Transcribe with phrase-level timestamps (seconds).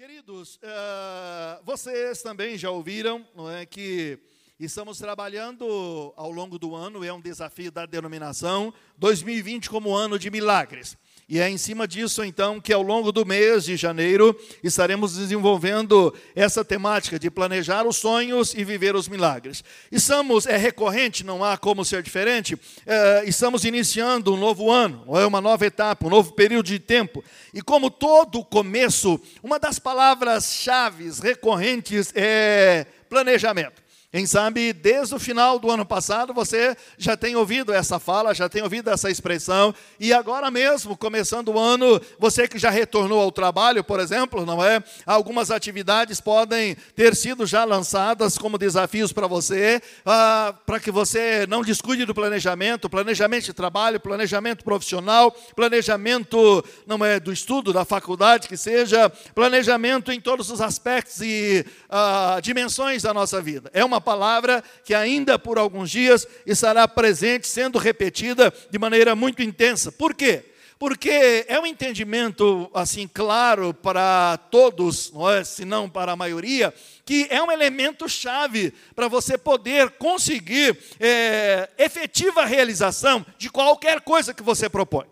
[0.00, 4.18] Queridos, uh, vocês também já ouviram, não é, que
[4.58, 10.30] estamos trabalhando ao longo do ano, é um desafio da denominação, 2020 como ano de
[10.30, 10.96] milagres.
[11.30, 16.12] E é em cima disso, então, que ao longo do mês de janeiro estaremos desenvolvendo
[16.34, 19.62] essa temática de planejar os sonhos e viver os milagres.
[19.92, 25.24] Estamos, é recorrente, não há como ser diferente, é, estamos iniciando um novo ano, é
[25.24, 27.22] uma nova etapa, um novo período de tempo.
[27.54, 33.80] E como todo começo, uma das palavras-chave recorrentes é planejamento.
[34.12, 38.48] Quem sabe desde o final do ano passado você já tem ouvido essa fala, já
[38.48, 43.30] tem ouvido essa expressão, e agora mesmo, começando o ano, você que já retornou ao
[43.30, 44.82] trabalho, por exemplo, não é?
[45.06, 51.46] Algumas atividades podem ter sido já lançadas como desafios para você, ah, para que você
[51.46, 57.84] não descuide do planejamento, planejamento de trabalho, planejamento profissional, planejamento não é do estudo, da
[57.84, 63.70] faculdade, que seja, planejamento em todos os aspectos e ah, dimensões da nossa vida.
[63.72, 69.42] É uma palavra que ainda por alguns dias estará presente, sendo repetida de maneira muito
[69.42, 69.92] intensa.
[69.92, 70.44] Por quê?
[70.80, 75.44] Porque é um entendimento assim claro para todos, não é?
[75.44, 76.72] se não para a maioria,
[77.04, 84.32] que é um elemento chave para você poder conseguir é, efetiva realização de qualquer coisa
[84.32, 85.04] que você propõe.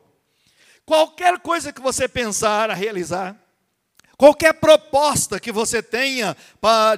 [0.86, 3.36] Qualquer coisa que você pensar a realizar,
[4.18, 6.36] Qualquer proposta que você tenha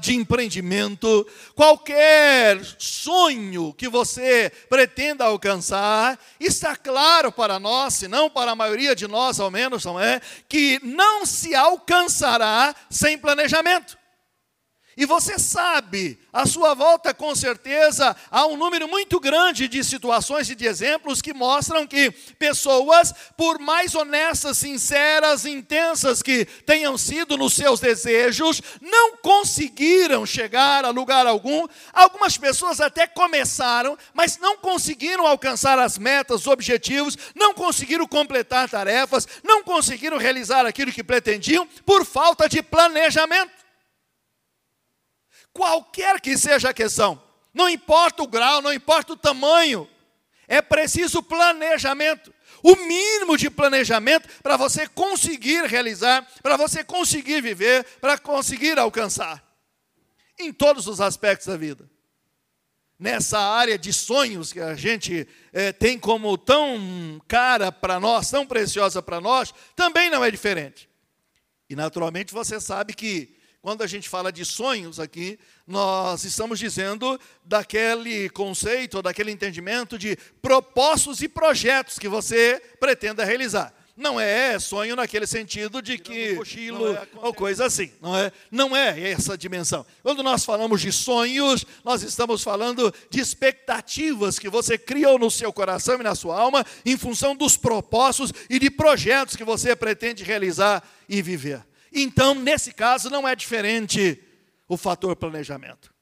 [0.00, 8.52] de empreendimento, qualquer sonho que você pretenda alcançar, está claro para nós, se não para
[8.52, 10.18] a maioria de nós ao menos, não é?
[10.48, 13.99] Que não se alcançará sem planejamento.
[15.00, 20.50] E você sabe, à sua volta com certeza há um número muito grande de situações
[20.50, 27.38] e de exemplos que mostram que pessoas, por mais honestas, sinceras, intensas que tenham sido
[27.38, 31.66] nos seus desejos, não conseguiram chegar a lugar algum.
[31.94, 38.68] Algumas pessoas até começaram, mas não conseguiram alcançar as metas, os objetivos, não conseguiram completar
[38.68, 43.59] tarefas, não conseguiram realizar aquilo que pretendiam por falta de planejamento.
[45.60, 47.22] Qualquer que seja a questão,
[47.52, 49.86] não importa o grau, não importa o tamanho,
[50.48, 52.32] é preciso planejamento.
[52.62, 59.44] O mínimo de planejamento para você conseguir realizar, para você conseguir viver, para conseguir alcançar.
[60.38, 61.90] Em todos os aspectos da vida.
[62.98, 68.46] Nessa área de sonhos que a gente é, tem como tão cara para nós, tão
[68.46, 70.88] preciosa para nós, também não é diferente.
[71.68, 77.20] E naturalmente você sabe que quando a gente fala de sonhos aqui, nós estamos dizendo
[77.44, 83.74] daquele conceito, daquele entendimento de propósitos e projetos que você pretenda realizar.
[84.00, 88.32] Não é sonho naquele sentido de que cochilo é ou coisa assim, não é?
[88.50, 89.84] Não é essa dimensão.
[90.02, 95.52] Quando nós falamos de sonhos, nós estamos falando de expectativas que você criou no seu
[95.52, 100.24] coração e na sua alma em função dos propósitos e de projetos que você pretende
[100.24, 101.62] realizar e viver.
[101.92, 104.22] Então, nesse caso, não é diferente
[104.68, 105.92] o fator planejamento.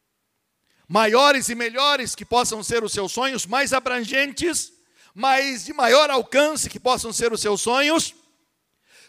[0.87, 4.72] Maiores e melhores que possam ser os seus sonhos, mais abrangentes,
[5.15, 8.15] mais de maior alcance que possam ser os seus sonhos,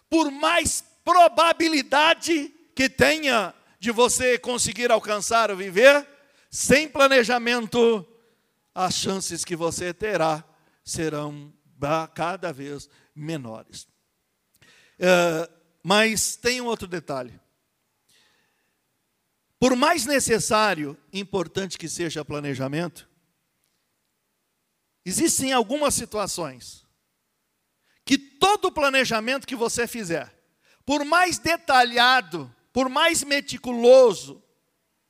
[0.09, 6.07] por mais probabilidade que tenha de você conseguir alcançar ou viver,
[6.49, 8.05] sem planejamento,
[8.73, 10.43] as chances que você terá
[10.83, 11.53] serão
[12.13, 13.87] cada vez menores.
[14.99, 17.39] Uh, mas tem um outro detalhe.
[19.59, 23.09] Por mais necessário e importante que seja planejamento,
[25.05, 26.85] existem algumas situações
[28.05, 30.33] que todo planejamento que você fizer,
[30.85, 34.43] por mais detalhado, por mais meticuloso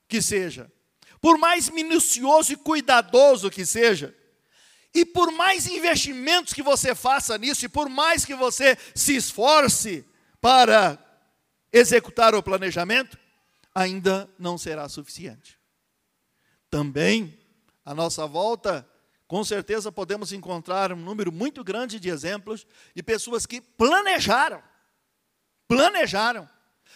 [0.07, 0.71] que seja,
[1.21, 4.15] por mais minucioso e cuidadoso que seja,
[4.93, 10.03] e por mais investimentos que você faça nisso, e por mais que você se esforce
[10.41, 10.97] para
[11.71, 13.17] executar o planejamento,
[13.73, 15.59] ainda não será suficiente.
[16.69, 17.37] Também,
[17.83, 18.87] à nossa volta,
[19.27, 22.65] com certeza podemos encontrar um número muito grande de exemplos
[22.95, 24.61] de pessoas que planejaram,
[25.67, 26.49] planejaram,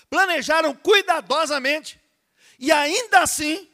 [0.10, 2.00] planejaram cuidadosamente,
[2.58, 3.70] e ainda assim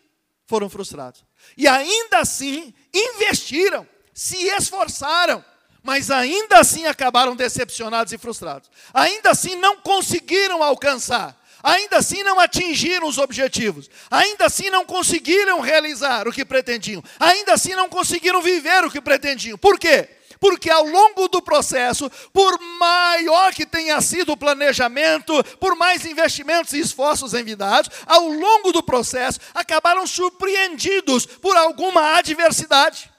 [0.46, 1.24] foram frustrados.
[1.56, 5.44] E ainda assim investiram, se esforçaram,
[5.84, 8.70] mas ainda assim acabaram decepcionados e frustrados.
[8.94, 11.38] Ainda assim não conseguiram alcançar.
[11.62, 13.90] Ainda assim não atingiram os objetivos.
[14.10, 17.04] Ainda assim não conseguiram realizar o que pretendiam.
[17.20, 19.58] Ainda assim não conseguiram viver o que pretendiam.
[19.58, 20.10] Por quê?
[20.40, 26.72] Porque ao longo do processo, por maior que tenha sido o planejamento, por mais investimentos
[26.72, 33.12] e esforços envidados, ao longo do processo, acabaram surpreendidos por alguma adversidade.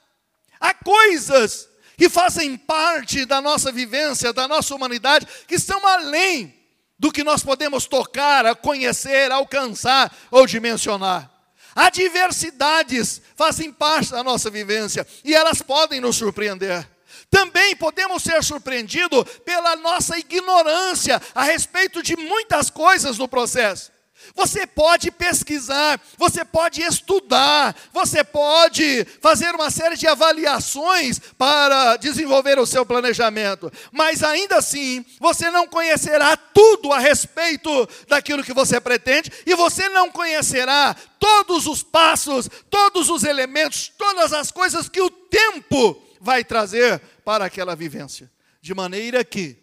[0.58, 1.69] Há coisas
[2.00, 6.58] que fazem parte da nossa vivência, da nossa humanidade, que estão além
[6.99, 11.31] do que nós podemos tocar, conhecer, alcançar ou dimensionar.
[11.76, 16.88] Adversidades fazem parte da nossa vivência e elas podem nos surpreender.
[17.29, 23.93] Também podemos ser surpreendidos pela nossa ignorância a respeito de muitas coisas no processo.
[24.34, 32.58] Você pode pesquisar, você pode estudar, você pode fazer uma série de avaliações para desenvolver
[32.58, 38.80] o seu planejamento, mas ainda assim, você não conhecerá tudo a respeito daquilo que você
[38.80, 45.00] pretende e você não conhecerá todos os passos, todos os elementos, todas as coisas que
[45.00, 48.30] o tempo vai trazer para aquela vivência.
[48.60, 49.56] De maneira que,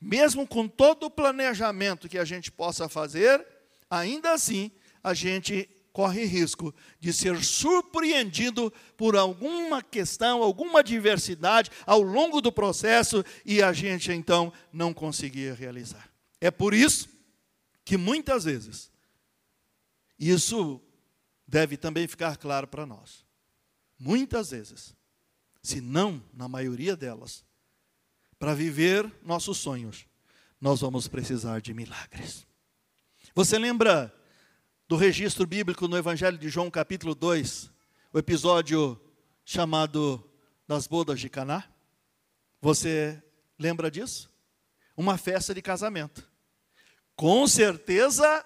[0.00, 3.44] mesmo com todo o planejamento que a gente possa fazer,
[3.90, 4.70] ainda assim
[5.02, 12.52] a gente corre risco de ser surpreendido por alguma questão, alguma diversidade ao longo do
[12.52, 16.10] processo e a gente então não conseguir realizar.
[16.38, 17.08] É por isso
[17.82, 18.90] que muitas vezes
[20.18, 20.80] isso
[21.46, 23.24] deve também ficar claro para nós.
[23.98, 24.94] Muitas vezes,
[25.62, 27.44] se não na maioria delas,
[28.38, 30.06] para viver nossos sonhos,
[30.60, 32.45] nós vamos precisar de milagres.
[33.36, 34.10] Você lembra
[34.88, 37.70] do registro bíblico no Evangelho de João, capítulo 2,
[38.10, 38.98] o episódio
[39.44, 40.26] chamado
[40.66, 41.62] das bodas de Caná?
[42.62, 43.22] Você
[43.58, 44.32] lembra disso?
[44.96, 46.26] Uma festa de casamento.
[47.14, 48.42] Com certeza,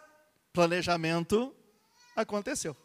[0.53, 1.55] planejamento
[2.17, 2.77] aconteceu.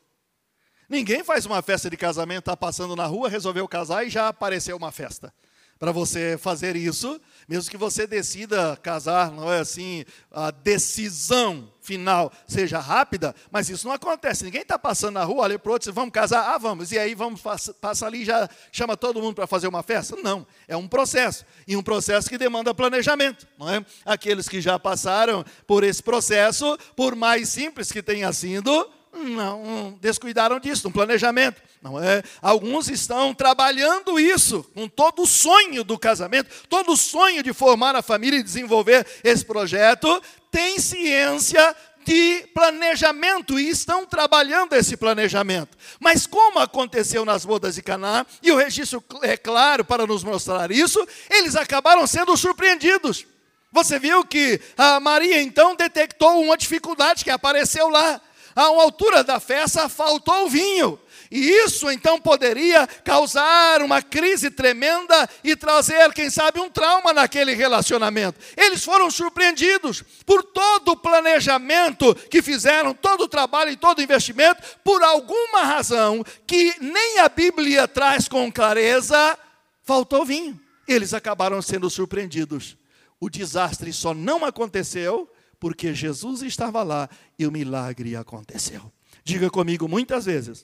[0.88, 4.78] Ninguém faz uma festa de casamento, está passando na rua, resolveu casar e já apareceu
[4.78, 5.34] uma festa
[5.78, 12.32] para você fazer isso, mesmo que você decida casar, não é assim, a decisão final
[12.48, 14.44] seja rápida, mas isso não acontece.
[14.44, 17.14] Ninguém está passando na rua, olha para o outro, vamos casar, ah, vamos, e aí
[17.14, 17.42] vamos,
[17.80, 20.16] passa ali e já chama todo mundo para fazer uma festa?
[20.16, 23.86] Não, é um processo, e um processo que demanda planejamento, não é?
[24.06, 30.60] Aqueles que já passaram por esse processo, por mais simples que tenha sido, não descuidaram
[30.60, 31.62] disso, um planejamento.
[31.82, 32.24] Não é?
[32.42, 37.96] Alguns estão trabalhando isso com todo o sonho do casamento, todo o sonho de formar
[37.96, 41.76] a família e desenvolver esse projeto, tem ciência
[42.06, 45.76] de planejamento e estão trabalhando esse planejamento.
[46.00, 50.72] Mas como aconteceu nas bodas de Caná, e o registro é claro para nos mostrar
[50.72, 53.26] isso, eles acabaram sendo surpreendidos.
[53.72, 58.22] Você viu que a Maria então detectou uma dificuldade que apareceu lá
[58.56, 60.98] a uma altura da festa faltou o vinho.
[61.30, 67.54] E isso então poderia causar uma crise tremenda e trazer, quem sabe, um trauma naquele
[67.54, 68.40] relacionamento.
[68.56, 74.02] Eles foram surpreendidos por todo o planejamento que fizeram, todo o trabalho e todo o
[74.02, 79.38] investimento, por alguma razão que nem a Bíblia traz com clareza,
[79.84, 80.60] faltou vinho.
[80.88, 82.78] Eles acabaram sendo surpreendidos.
[83.20, 85.30] O desastre só não aconteceu
[85.66, 87.10] porque Jesus estava lá
[87.40, 88.94] e o milagre aconteceu.
[89.24, 90.64] Diga comigo muitas vezes: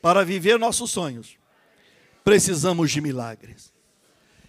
[0.00, 1.36] para viver nossos sonhos,
[2.24, 3.70] precisamos de milagres.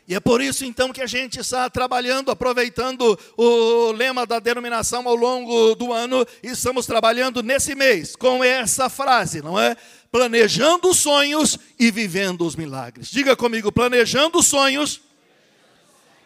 [0.07, 5.05] E é por isso então que a gente está trabalhando, aproveitando o lema da denominação
[5.05, 9.75] ao longo do ano, e estamos trabalhando nesse mês com essa frase, não é?
[10.09, 13.09] Planejando sonhos e vivendo os milagres.
[13.11, 15.01] Diga comigo, planejando sonhos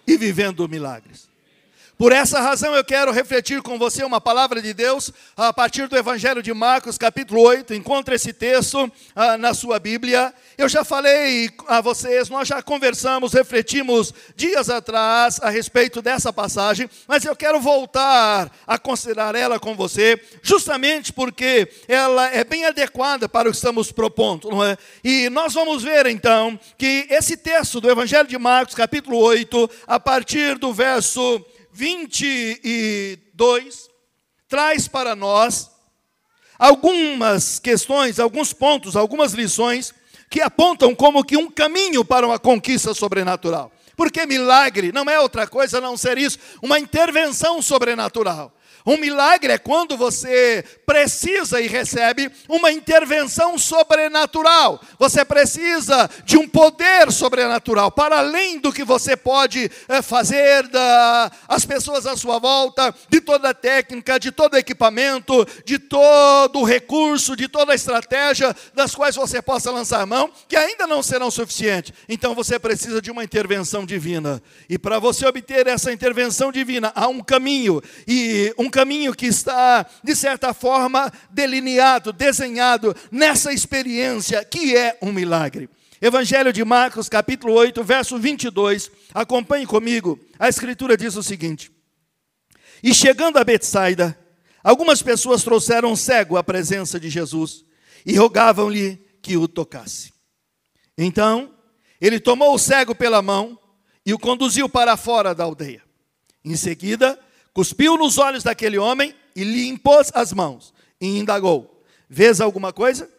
[0.06, 1.34] e vivendo milagres.
[1.98, 5.96] Por essa razão eu quero refletir com você uma palavra de Deus a partir do
[5.96, 7.74] Evangelho de Marcos, capítulo 8.
[7.74, 10.34] Encontra esse texto ah, na sua Bíblia.
[10.58, 16.90] Eu já falei a vocês, nós já conversamos, refletimos dias atrás a respeito dessa passagem,
[17.08, 23.30] mas eu quero voltar a considerar ela com você, justamente porque ela é bem adequada
[23.30, 24.78] para o que estamos propondo, não é?
[25.02, 29.98] E nós vamos ver então que esse texto do Evangelho de Marcos, capítulo 8, a
[29.98, 31.42] partir do verso
[31.76, 33.90] 22
[34.48, 35.70] traz para nós
[36.58, 39.94] algumas questões, alguns pontos, algumas lições
[40.30, 43.74] que apontam como que um caminho para uma conquista sobrenatural.
[43.98, 48.56] Porque milagre não é outra coisa a não ser isso, uma intervenção sobrenatural.
[48.86, 54.80] Um milagre é quando você precisa e recebe uma intervenção sobrenatural.
[55.00, 61.32] Você precisa de um poder sobrenatural, para além do que você pode é, fazer das
[61.48, 66.64] as pessoas à sua volta, de toda a técnica, de todo equipamento, de todo o
[66.64, 71.32] recurso, de toda a estratégia das quais você possa lançar mão, que ainda não serão
[71.32, 71.94] suficientes.
[72.08, 74.42] Então você precisa de uma intervenção divina.
[74.70, 79.86] E para você obter essa intervenção divina, há um caminho, e um caminho que está,
[80.04, 85.70] de certa forma, delineado, desenhado nessa experiência que é um milagre.
[86.02, 88.92] Evangelho de Marcos, capítulo 8, verso 22.
[89.14, 90.20] Acompanhe comigo.
[90.38, 91.72] A escritura diz o seguinte:
[92.84, 94.20] E chegando a Betsaida,
[94.62, 97.64] algumas pessoas trouxeram cego à presença de Jesus
[98.06, 100.12] e rogavam-lhe que o tocasse.
[100.98, 101.50] Então,
[102.02, 103.58] ele tomou o cego pela mão
[104.06, 105.82] e o conduziu para fora da aldeia.
[106.44, 107.18] Em seguida,
[107.56, 113.10] cuspiu nos olhos daquele homem e lhe impôs as mãos e indagou: Vês alguma coisa?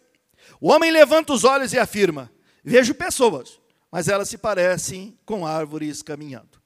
[0.60, 2.30] O homem levanta os olhos e afirma:
[2.62, 3.58] Vejo pessoas,
[3.90, 6.60] mas elas se parecem com árvores caminhando.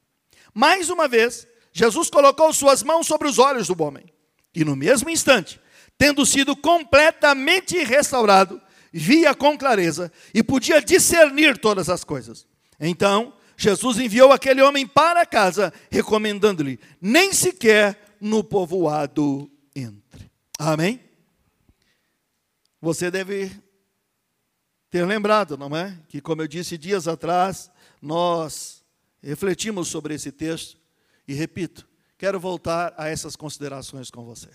[0.53, 4.05] Mais uma vez, Jesus colocou suas mãos sobre os olhos do homem,
[4.53, 5.59] e no mesmo instante,
[5.97, 8.61] tendo sido completamente restaurado,
[8.91, 12.45] via com clareza e podia discernir todas as coisas.
[12.77, 20.31] Então, Jesus enviou aquele homem para casa, recomendando-lhe: nem sequer no povoado entre.
[20.57, 20.99] Amém?
[22.81, 23.51] Você deve
[24.89, 25.95] ter lembrado, não é?
[26.09, 27.69] Que, como eu disse dias atrás,
[28.01, 28.83] nós
[29.21, 30.75] refletimos sobre esse texto
[31.27, 31.87] e repito,
[32.17, 34.49] quero voltar a essas considerações com você.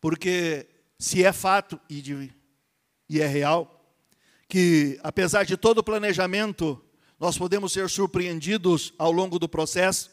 [0.00, 0.68] Porque
[1.00, 2.32] se é fato e, de,
[3.08, 3.92] e é real,
[4.48, 6.80] que apesar de todo o planejamento
[7.18, 10.10] nós podemos ser surpreendidos ao longo do processo,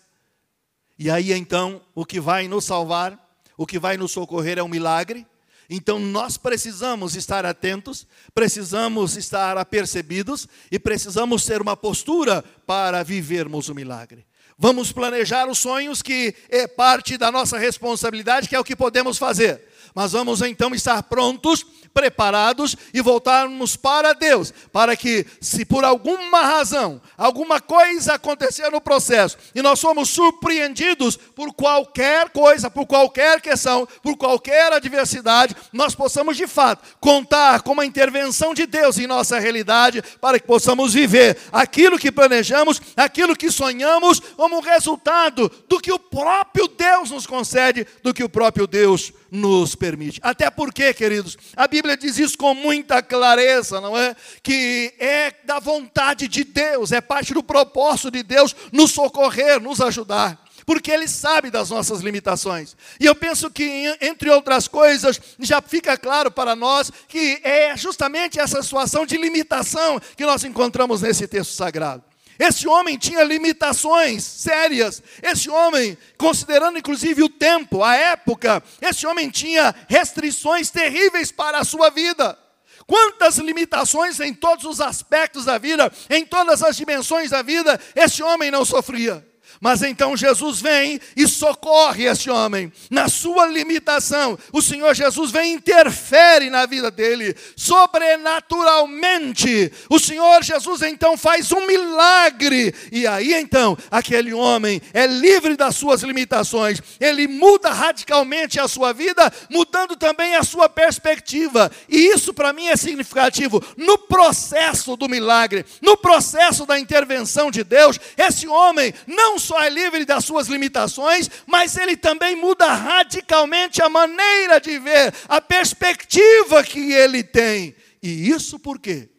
[0.98, 3.20] e aí então o que vai nos salvar,
[3.58, 5.26] o que vai nos socorrer é um milagre.
[5.70, 13.70] Então nós precisamos estar atentos, precisamos estar apercebidos e precisamos ter uma postura para vivermos
[13.70, 14.26] o milagre.
[14.58, 19.18] Vamos planejar os sonhos que é parte da nossa responsabilidade, que é o que podemos
[19.18, 19.62] fazer.
[19.96, 26.42] Mas vamos então estar prontos preparados e voltarmos para Deus, para que, se por alguma
[26.42, 33.40] razão, alguma coisa acontecer no processo, e nós somos surpreendidos por qualquer coisa, por qualquer
[33.40, 39.08] questão, por qualquer adversidade, nós possamos de fato contar com a intervenção de Deus em
[39.08, 45.80] nossa realidade, para que possamos viver aquilo que planejamos, aquilo que sonhamos, como resultado do
[45.80, 50.20] que o próprio Deus nos concede, do que o próprio Deus nos permite.
[50.22, 54.16] Até porque, queridos, a Bíblia diz isso com muita clareza, não é?
[54.44, 59.82] Que é da vontade de Deus, é parte do propósito de Deus nos socorrer, nos
[59.82, 62.78] ajudar porque Ele sabe das nossas limitações.
[62.98, 68.40] E eu penso que, entre outras coisas, já fica claro para nós que é justamente
[68.40, 72.02] essa situação de limitação que nós encontramos nesse texto sagrado.
[72.44, 75.02] Esse homem tinha limitações sérias.
[75.22, 81.64] Esse homem, considerando inclusive o tempo, a época, esse homem tinha restrições terríveis para a
[81.64, 82.38] sua vida.
[82.86, 88.22] Quantas limitações em todos os aspectos da vida, em todas as dimensões da vida, esse
[88.22, 89.26] homem não sofria.
[89.64, 92.70] Mas então Jesus vem e socorre esse homem.
[92.90, 99.72] Na sua limitação, o Senhor Jesus vem e interfere na vida dele, sobrenaturalmente.
[99.90, 102.76] O Senhor Jesus então faz um milagre.
[102.92, 106.82] E aí então, aquele homem é livre das suas limitações.
[107.00, 111.72] Ele muda radicalmente a sua vida, mudando também a sua perspectiva.
[111.88, 113.64] E isso para mim é significativo.
[113.78, 119.70] No processo do milagre, no processo da intervenção de Deus, esse homem não só é
[119.70, 126.64] livre das suas limitações, mas ele também muda radicalmente a maneira de ver, a perspectiva
[126.64, 127.76] que ele tem.
[128.02, 129.10] E isso por quê?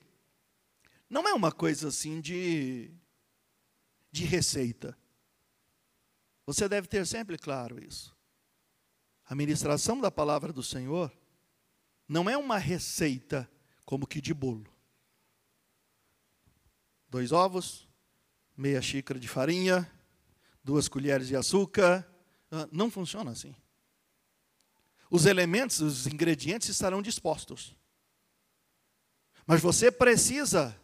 [1.08, 2.90] Não é uma coisa assim de,
[4.10, 4.96] de receita.
[6.46, 8.14] Você deve ter sempre claro isso.
[9.24, 11.10] A ministração da palavra do Senhor
[12.06, 13.50] não é uma receita
[13.84, 14.70] como que de bolo.
[17.08, 17.88] Dois ovos,
[18.56, 19.90] meia xícara de farinha,
[20.64, 22.04] duas colheres de açúcar.
[22.50, 23.54] Ah, não funciona assim.
[25.10, 27.76] Os elementos, os ingredientes estarão dispostos.
[29.46, 30.74] Mas você precisa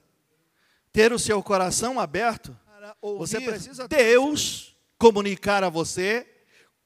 [0.93, 2.57] ter o seu coração aberto.
[3.19, 6.27] Você precisa Deus comunicar a você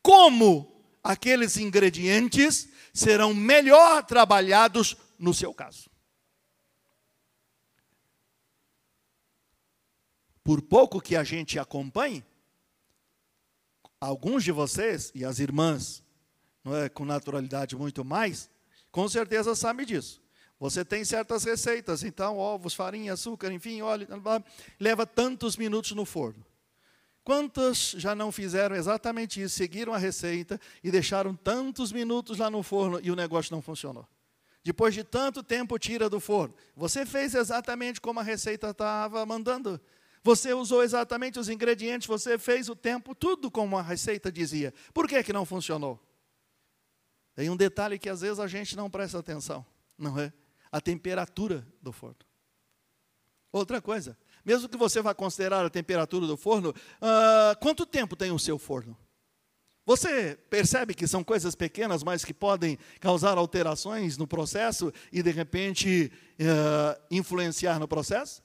[0.01, 5.91] como aqueles ingredientes serão melhor trabalhados no seu caso.
[10.45, 12.25] Por pouco que a gente acompanhe,
[14.05, 16.05] Alguns de vocês, e as irmãs,
[16.63, 18.51] não é, com naturalidade muito mais,
[18.93, 20.21] com certeza sabem disso.
[20.61, 24.07] Você tem certas receitas, então, ovos, farinha, açúcar, enfim, óleo,
[24.79, 26.45] leva tantos minutos no forno.
[27.25, 32.63] Quantas já não fizeram exatamente isso, seguiram a receita e deixaram tantos minutos lá no
[32.63, 34.07] forno e o negócio não funcionou?
[34.63, 36.55] Depois de tanto tempo, tira do forno.
[36.77, 39.81] Você fez exatamente como a receita estava mandando.
[40.25, 44.73] Você usou exatamente os ingredientes, você fez o tempo, tudo como a receita dizia.
[44.95, 46.01] Por que, que não funcionou?
[47.35, 49.67] Tem um detalhe que às vezes a gente não presta atenção,
[49.99, 50.33] não é?
[50.73, 52.17] A temperatura do forno.
[53.53, 58.33] Outra coisa, mesmo que você vá considerar a temperatura do forno, uh, quanto tempo tem
[58.33, 58.97] o seu forno?
[59.85, 65.31] Você percebe que são coisas pequenas, mas que podem causar alterações no processo e, de
[65.31, 68.43] repente, uh, influenciar no processo?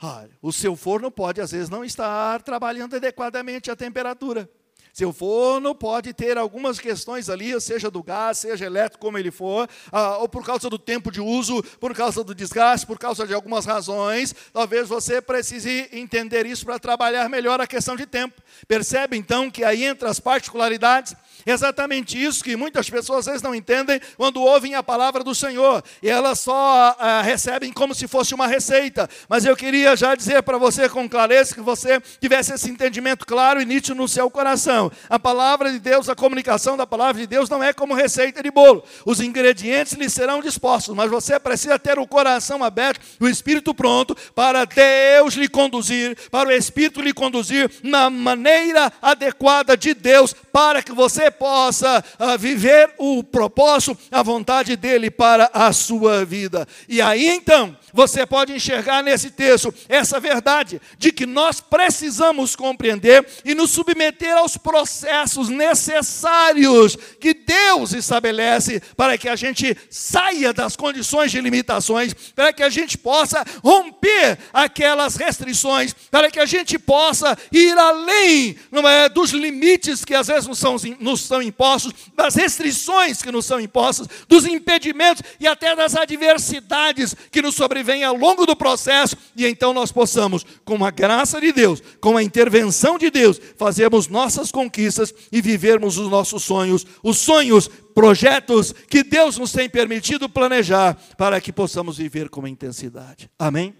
[0.00, 4.48] Olha, o seu forno pode, às vezes, não estar trabalhando adequadamente a temperatura.
[4.92, 9.68] Seu forno pode ter algumas questões ali, seja do gás, seja elétrico, como ele for,
[9.92, 13.32] ah, ou por causa do tempo de uso, por causa do desgaste, por causa de
[13.32, 14.34] algumas razões.
[14.52, 18.42] Talvez você precise entender isso para trabalhar melhor a questão de tempo.
[18.66, 21.14] Percebe então que aí entra as particularidades
[21.50, 25.82] Exatamente isso que muitas pessoas às vezes não entendem quando ouvem a palavra do Senhor.
[26.02, 29.08] E elas só ah, recebem como se fosse uma receita.
[29.30, 33.62] Mas eu queria já dizer para você com clareza que você tivesse esse entendimento claro
[33.62, 34.92] e nítido no seu coração.
[35.08, 38.50] A palavra de Deus, a comunicação da palavra de Deus não é como receita de
[38.50, 38.84] bolo.
[39.06, 44.14] Os ingredientes lhe serão dispostos, mas você precisa ter o coração aberto, o espírito pronto
[44.34, 50.82] para Deus lhe conduzir, para o espírito lhe conduzir na maneira adequada de Deus para
[50.82, 56.66] que você possa uh, viver o propósito, a vontade dele para a sua vida.
[56.88, 63.26] E aí então, você pode enxergar nesse texto essa verdade de que nós precisamos compreender
[63.44, 70.76] e nos submeter aos processos necessários que Deus estabelece para que a gente saia das
[70.76, 76.78] condições de limitações, para que a gente possa romper aquelas restrições, para que a gente
[76.78, 82.34] possa ir além é, dos limites que às vezes nos são, nos são impostos, das
[82.34, 88.04] restrições que nos são impostas, dos impedimentos e até das adversidades que nos sobrevivem vem
[88.04, 92.22] ao longo do processo e então nós possamos, com a graça de Deus, com a
[92.22, 99.02] intervenção de Deus, fazermos nossas conquistas e vivermos os nossos sonhos, os sonhos, projetos que
[99.02, 103.30] Deus nos tem permitido planejar para que possamos viver com intensidade.
[103.38, 103.74] Amém?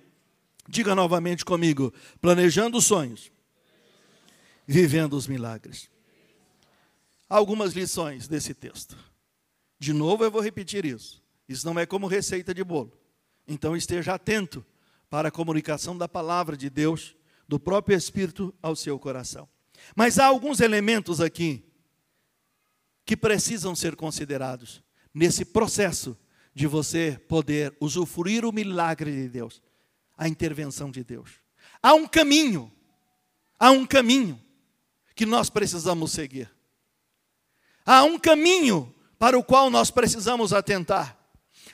[0.67, 3.31] Diga novamente comigo: planejando os sonhos,
[4.67, 5.91] vivendo os milagres.
[7.29, 8.97] Algumas lições desse texto.
[9.79, 11.23] De novo eu vou repetir isso.
[11.49, 12.93] Isso não é como receita de bolo.
[13.47, 14.65] Então esteja atento
[15.09, 19.49] para a comunicação da palavra de Deus, do próprio Espírito ao seu coração.
[19.97, 21.65] Mas há alguns elementos aqui
[23.05, 24.83] que precisam ser considerados
[25.15, 26.17] nesse processo
[26.55, 29.63] de você poder usufruir o milagre de Deus,
[30.17, 31.31] a intervenção de Deus.
[31.83, 32.71] Há um caminho,
[33.59, 34.39] há um caminho
[35.15, 36.51] que nós precisamos seguir.
[37.91, 41.17] Há um caminho para o qual nós precisamos atentar.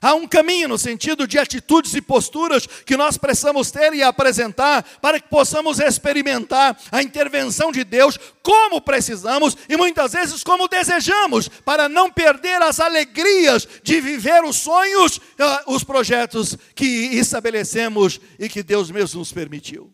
[0.00, 4.85] Há um caminho no sentido de atitudes e posturas que nós precisamos ter e apresentar
[5.03, 11.48] para que possamos experimentar a intervenção de Deus como precisamos e muitas vezes como desejamos,
[11.48, 18.48] para não perder as alegrias de viver os sonhos, ah, os projetos que estabelecemos e
[18.48, 19.92] que Deus mesmo nos permitiu.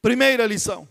[0.00, 0.88] Primeira lição: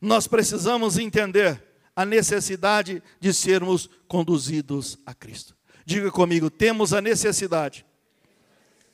[0.00, 1.62] nós precisamos entender
[1.96, 5.56] a necessidade de sermos conduzidos a Cristo.
[5.86, 7.84] Diga comigo, temos a necessidade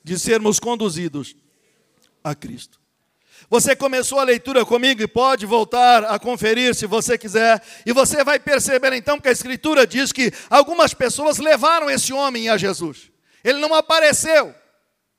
[0.03, 1.37] de sermos conduzidos
[2.23, 2.81] a Cristo.
[3.49, 8.23] Você começou a leitura comigo e pode voltar a conferir se você quiser, e você
[8.23, 13.11] vai perceber então que a Escritura diz que algumas pessoas levaram esse homem a Jesus.
[13.43, 14.55] Ele não apareceu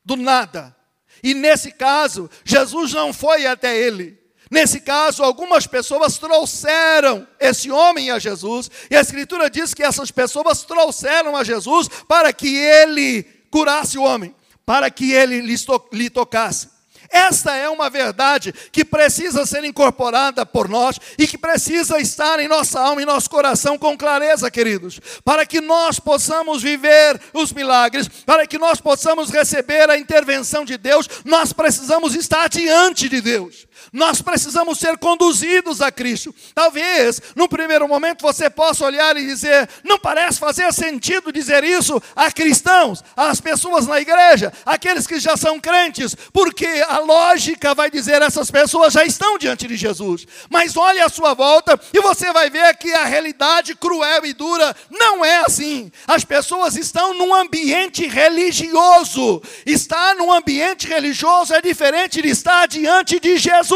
[0.06, 0.76] do nada.
[1.24, 4.21] E nesse caso, Jesus não foi até ele.
[4.52, 10.12] Nesse caso, algumas pessoas trouxeram esse homem a Jesus, e a Escritura diz que essas
[10.12, 14.36] pessoas trouxeram a Jesus para que ele curasse o homem,
[14.66, 16.68] para que ele lhe tocasse.
[17.12, 22.48] Esta é uma verdade que precisa ser incorporada por nós e que precisa estar em
[22.48, 28.08] nossa alma e nosso coração com clareza, queridos, para que nós possamos viver os milagres,
[28.26, 33.68] para que nós possamos receber a intervenção de Deus, nós precisamos estar diante de Deus.
[33.92, 36.34] Nós precisamos ser conduzidos a Cristo.
[36.54, 42.02] Talvez, no primeiro momento, você possa olhar e dizer: não parece fazer sentido dizer isso
[42.16, 47.90] a cristãos, às pessoas na igreja, aqueles que já são crentes, porque a lógica vai
[47.90, 50.26] dizer essas pessoas já estão diante de Jesus.
[50.50, 54.76] Mas olhe à sua volta e você vai ver que a realidade cruel e dura
[54.90, 55.92] não é assim.
[56.08, 59.42] As pessoas estão num ambiente religioso.
[59.66, 63.71] Estar num ambiente religioso é diferente de estar diante de Jesus.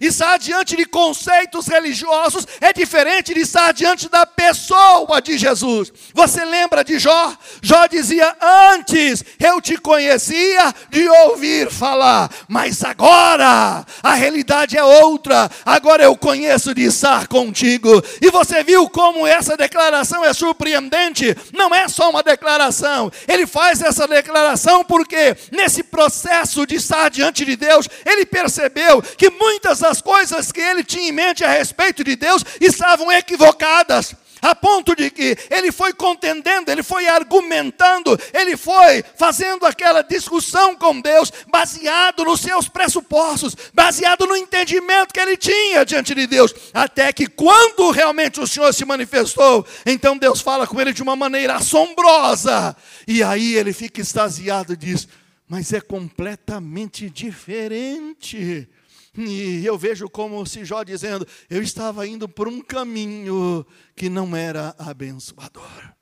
[0.00, 5.92] Estar diante de conceitos religiosos é diferente de estar diante da pessoa de Jesus.
[6.12, 7.34] Você lembra de Jó?
[7.60, 15.50] Jó dizia: Antes eu te conhecia de ouvir falar, mas agora a realidade é outra.
[15.64, 18.02] Agora eu conheço de estar contigo.
[18.20, 21.36] E você viu como essa declaração é surpreendente?
[21.52, 23.10] Não é só uma declaração.
[23.26, 29.23] Ele faz essa declaração porque nesse processo de estar diante de Deus, ele percebeu que
[29.30, 34.54] muitas das coisas que ele tinha em mente a respeito de Deus estavam equivocadas a
[34.54, 41.00] ponto de que ele foi contendendo, ele foi argumentando, ele foi fazendo aquela discussão com
[41.00, 47.10] Deus, baseado nos seus pressupostos, baseado no entendimento que ele tinha diante de Deus, até
[47.10, 51.54] que quando realmente o Senhor se manifestou, então Deus fala com ele de uma maneira
[51.54, 52.76] assombrosa,
[53.08, 55.08] e aí ele fica extasiado e diz:
[55.48, 58.68] Mas é completamente diferente.
[59.16, 64.34] E eu vejo como se Jó dizendo: Eu estava indo por um caminho que não
[64.34, 65.94] era abençoador.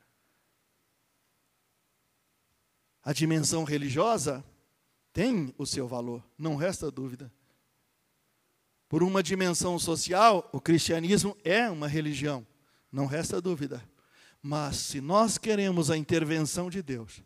[3.03, 4.44] A dimensão religiosa
[5.12, 7.31] tem o seu valor, não resta dúvida.
[8.88, 12.46] Por uma dimensão social, o cristianismo é uma religião,
[12.90, 13.83] não resta dúvida.
[14.40, 17.22] Mas se nós queremos a intervenção de Deus,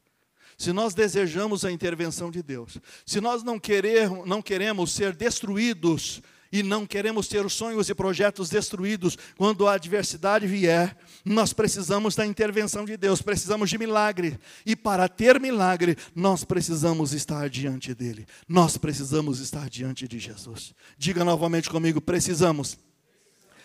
[0.56, 6.22] se nós desejamos a intervenção de Deus, se nós não, querer, não queremos ser destruídos
[6.50, 12.14] e não queremos ter os sonhos e projetos destruídos quando a adversidade vier, nós precisamos
[12.14, 14.38] da intervenção de Deus, precisamos de milagre.
[14.64, 18.26] E para ter milagre, nós precisamos estar diante dele.
[18.48, 20.72] Nós precisamos estar diante de Jesus.
[20.96, 22.78] Diga novamente comigo: precisamos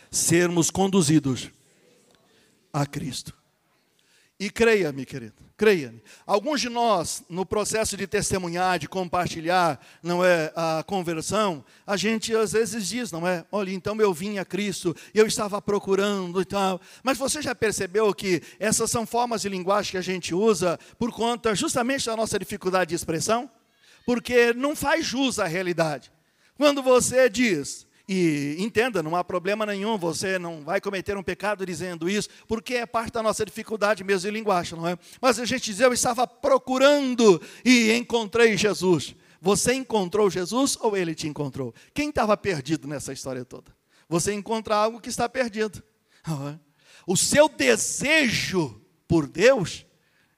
[0.10, 1.49] sermos conduzidos
[2.73, 3.34] a Cristo.
[4.39, 6.02] E creia-me, querido, creia-me.
[6.26, 12.36] Alguns de nós, no processo de testemunhar, de compartilhar, não é, a conversão, a gente
[12.36, 13.45] às vezes diz, não é?
[13.52, 16.82] Olha, então eu vim a Cristo, eu estava procurando e tal.
[17.04, 21.12] Mas você já percebeu que essas são formas de linguagem que a gente usa por
[21.12, 23.47] conta justamente da nossa dificuldade de expressão?
[24.04, 26.12] Porque não faz jus à realidade.
[26.58, 31.66] Quando você diz, e entenda, não há problema nenhum, você não vai cometer um pecado
[31.66, 34.98] dizendo isso, porque é parte da nossa dificuldade mesmo de linguagem, não é?
[35.22, 39.16] Mas a gente diz, eu estava procurando e encontrei Jesus.
[39.42, 41.74] Você encontrou Jesus ou ele te encontrou?
[41.94, 43.72] Quem estava perdido nessa história toda?
[44.08, 45.82] Você encontra algo que está perdido.
[46.28, 46.60] É?
[47.08, 49.86] O seu desejo por Deus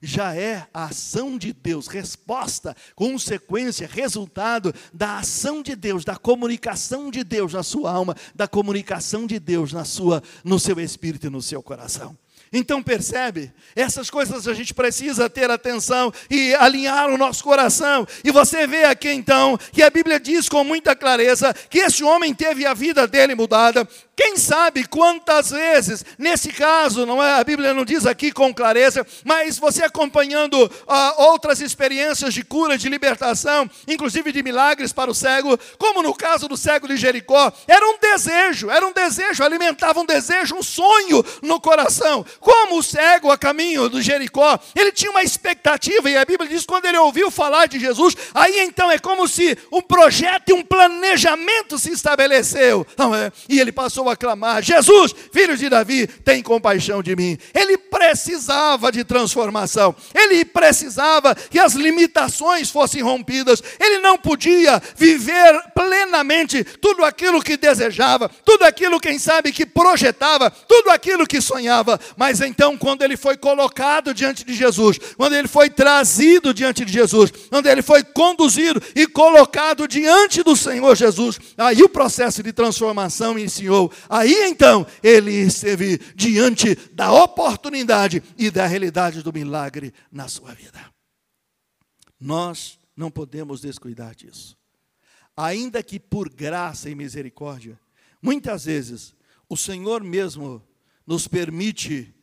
[0.04, 7.10] já é a ação de Deus, resposta, consequência, resultado da ação de Deus, da comunicação
[7.10, 11.30] de Deus na sua alma, da comunicação de Deus na sua, no seu espírito e
[11.30, 12.16] no seu coração.
[12.56, 18.06] Então percebe, essas coisas a gente precisa ter atenção e alinhar o nosso coração.
[18.22, 22.32] E você vê aqui então que a Bíblia diz com muita clareza que esse homem
[22.32, 27.74] teve a vida dele mudada, quem sabe quantas vezes, nesse caso, não é, a Bíblia
[27.74, 33.68] não diz aqui com clareza, mas você acompanhando ah, outras experiências de cura, de libertação,
[33.88, 37.98] inclusive de milagres para o cego, como no caso do cego de Jericó, era um
[37.98, 42.24] desejo, era um desejo, alimentava um desejo, um sonho no coração.
[42.44, 46.66] Como o cego a caminho do Jericó, ele tinha uma expectativa, e a Bíblia diz
[46.66, 50.62] quando ele ouviu falar de Jesus, aí então é como se um projeto e um
[50.62, 53.32] planejamento se estabeleceu, é?
[53.48, 57.38] E ele passou a clamar: Jesus, filho de Davi, tem compaixão de mim.
[57.54, 65.62] Ele precisava de transformação, ele precisava que as limitações fossem rompidas, ele não podia viver
[65.74, 71.98] plenamente tudo aquilo que desejava, tudo aquilo, quem sabe, que projetava, tudo aquilo que sonhava.
[72.18, 76.92] Mas então, quando ele foi colocado diante de Jesus, quando ele foi trazido diante de
[76.92, 82.52] Jesus, quando ele foi conduzido e colocado diante do Senhor Jesus, aí o processo de
[82.52, 83.92] transformação iniciou.
[84.08, 90.80] Aí então ele esteve diante da oportunidade e da realidade do milagre na sua vida.
[92.20, 94.56] Nós não podemos descuidar disso.
[95.36, 97.78] Ainda que por graça e misericórdia,
[98.22, 99.14] muitas vezes
[99.48, 100.62] o Senhor mesmo
[101.06, 102.14] nos permite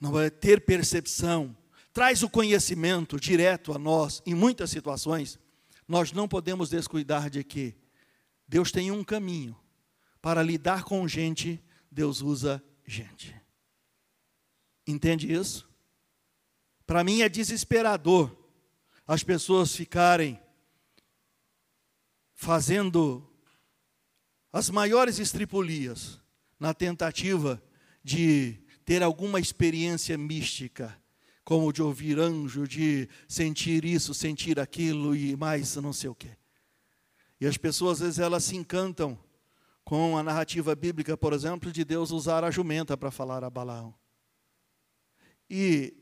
[0.00, 1.56] não é, ter percepção,
[1.92, 5.38] traz o conhecimento direto a nós em muitas situações,
[5.86, 7.76] nós não podemos descuidar de que
[8.48, 9.56] Deus tem um caminho
[10.20, 13.34] para lidar com gente, Deus usa gente.
[14.86, 15.68] Entende isso?
[16.86, 18.36] Para mim é desesperador
[19.06, 20.40] as pessoas ficarem
[22.34, 23.28] fazendo
[24.52, 26.20] as maiores estripulias
[26.58, 27.62] na tentativa
[28.02, 30.96] de ter alguma experiência mística,
[31.44, 36.36] como de ouvir anjo, de sentir isso, sentir aquilo e mais não sei o quê.
[37.40, 39.18] E as pessoas, às vezes, elas se encantam
[39.84, 43.94] com a narrativa bíblica, por exemplo, de Deus usar a jumenta para falar a Balaão.
[45.50, 45.92] E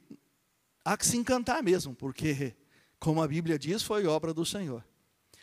[0.85, 2.55] há que se encantar mesmo, porque,
[2.99, 4.85] como a Bíblia diz, foi obra do Senhor.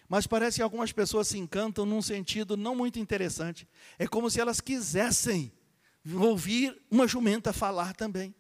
[0.08, 3.68] Mas parece que algumas pessoas se encantam num sentido não muito interessante.
[4.00, 5.52] É como se elas quisessem
[6.16, 8.34] ouvir uma jumenta falar também.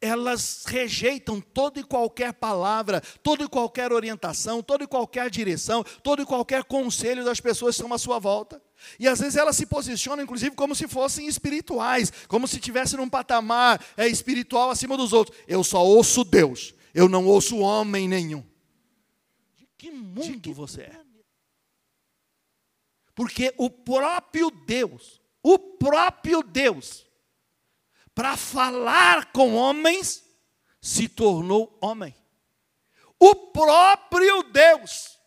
[0.00, 6.22] Elas rejeitam toda e qualquer palavra, toda e qualquer orientação, toda e qualquer direção, todo
[6.22, 8.60] e qualquer conselho das pessoas que estão à sua volta.
[8.98, 13.08] E às vezes elas se posicionam, inclusive, como se fossem espirituais, como se estivessem num
[13.08, 15.38] patamar é, espiritual acima dos outros.
[15.48, 18.44] Eu só ouço Deus, eu não ouço homem nenhum.
[19.56, 21.00] De que mundo De que você é?
[23.14, 27.04] Porque o próprio Deus, o próprio Deus,
[28.14, 30.24] para falar com homens,
[30.80, 32.14] se tornou homem.
[33.20, 35.18] O próprio Deus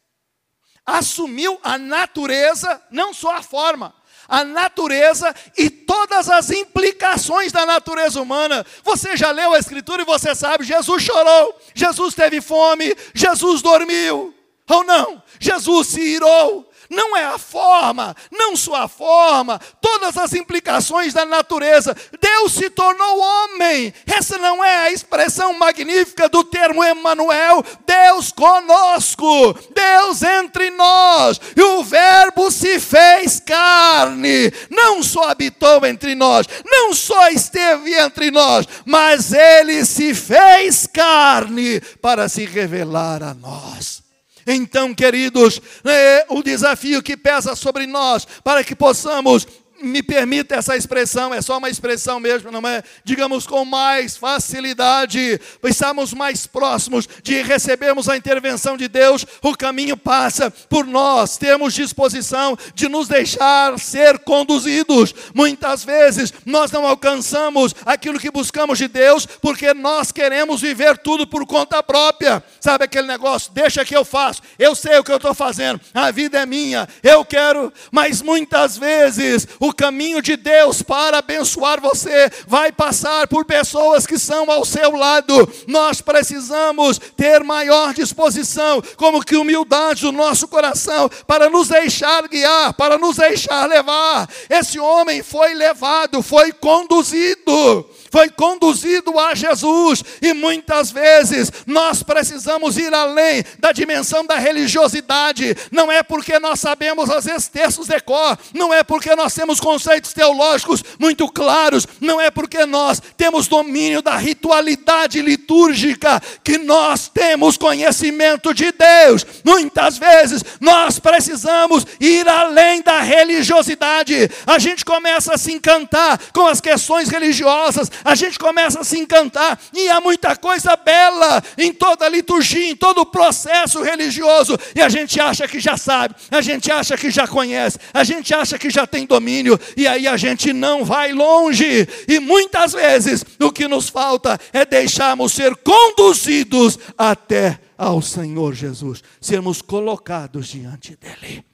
[0.84, 3.94] assumiu a natureza, não só a forma,
[4.28, 8.66] a natureza e todas as implicações da natureza humana.
[8.84, 14.34] Você já leu a Escritura e você sabe: Jesus chorou, Jesus teve fome, Jesus dormiu,
[14.68, 15.22] ou não?
[15.40, 21.26] Jesus se irou, não é a forma, não só a forma, todas as implicações da
[21.26, 21.96] natureza.
[22.22, 23.94] Deus se tornou homem.
[24.06, 31.40] Essa não é a expressão magnífica do termo Emmanuel, Deus conosco, Deus entre nós.
[31.56, 38.32] E o verbo se fez carne, não só habitou entre nós, não só esteve entre
[38.32, 44.07] nós, mas ele se fez carne para se revelar a nós.
[44.48, 49.46] Então, queridos, é o desafio que pesa sobre nós para que possamos
[49.82, 52.84] me permita essa expressão, é só uma expressão mesmo, não é?
[53.04, 59.96] Digamos com mais facilidade, estamos mais próximos de recebermos a intervenção de Deus, o caminho
[59.96, 65.14] passa por nós, temos disposição de nos deixar ser conduzidos.
[65.34, 71.28] Muitas vezes nós não alcançamos aquilo que buscamos de Deus, porque nós queremos viver tudo
[71.28, 72.44] por conta própria.
[72.60, 73.52] Sabe aquele negócio?
[73.54, 76.88] Deixa que eu faço, eu sei o que eu estou fazendo, a vida é minha,
[77.04, 83.46] eu quero, mas muitas vezes o caminho de Deus para abençoar você vai passar por
[83.46, 85.48] pessoas que são ao seu lado.
[85.68, 92.74] Nós precisamos ter maior disposição, como que humildade do nosso coração, para nos deixar guiar,
[92.74, 94.30] para nos deixar levar.
[94.50, 102.78] Esse homem foi levado, foi conduzido foi conduzido a Jesus, e muitas vezes nós precisamos
[102.78, 108.00] ir além da dimensão da religiosidade, não é porque nós sabemos às vezes textos de
[108.00, 113.48] cor, não é porque nós temos conceitos teológicos muito claros, não é porque nós temos
[113.48, 119.26] domínio da ritualidade litúrgica que nós temos conhecimento de Deus.
[119.44, 124.30] Muitas vezes nós precisamos ir além da religiosidade.
[124.46, 128.98] A gente começa a se encantar com as questões religiosas, a gente começa a se
[128.98, 134.58] encantar, e há muita coisa bela em toda a liturgia, em todo o processo religioso,
[134.76, 138.34] e a gente acha que já sabe, a gente acha que já conhece, a gente
[138.34, 143.24] acha que já tem domínio, e aí a gente não vai longe, e muitas vezes
[143.40, 150.96] o que nos falta é deixarmos ser conduzidos até ao Senhor Jesus, sermos colocados diante
[150.96, 151.46] dEle.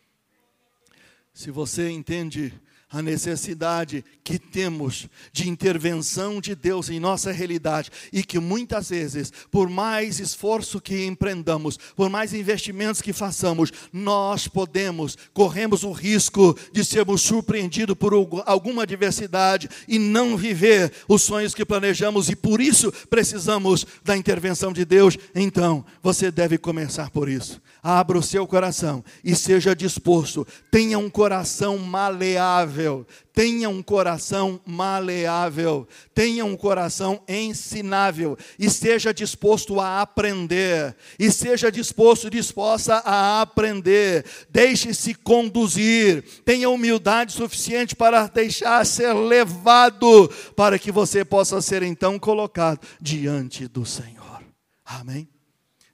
[1.33, 2.53] Se você entende
[2.93, 9.33] a necessidade que temos de intervenção de Deus em nossa realidade e que muitas vezes,
[9.49, 16.55] por mais esforço que empreendamos, por mais investimentos que façamos, nós podemos, corremos o risco
[16.71, 18.13] de sermos surpreendidos por
[18.45, 24.71] alguma adversidade e não viver os sonhos que planejamos e por isso precisamos da intervenção
[24.71, 25.17] de Deus.
[25.33, 27.59] Então, você deve começar por isso.
[27.83, 33.05] Abra o seu coração e seja disposto, tenha um coração maleável.
[33.33, 38.37] Tenha um coração maleável, tenha um coração ensinável.
[38.59, 44.23] E seja disposto a aprender, e seja disposto, disposta a aprender.
[44.51, 52.19] Deixe-se conduzir, tenha humildade suficiente para deixar ser levado, para que você possa ser então
[52.19, 54.43] colocado diante do Senhor.
[54.85, 55.27] Amém?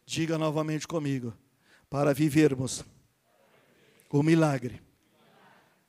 [0.06, 1.34] Diga novamente comigo,
[1.90, 2.84] para vivermos
[4.12, 4.82] o milagre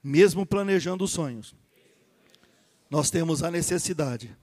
[0.02, 1.54] mesmo planejando os sonhos,
[2.88, 4.36] nós temos a necessidade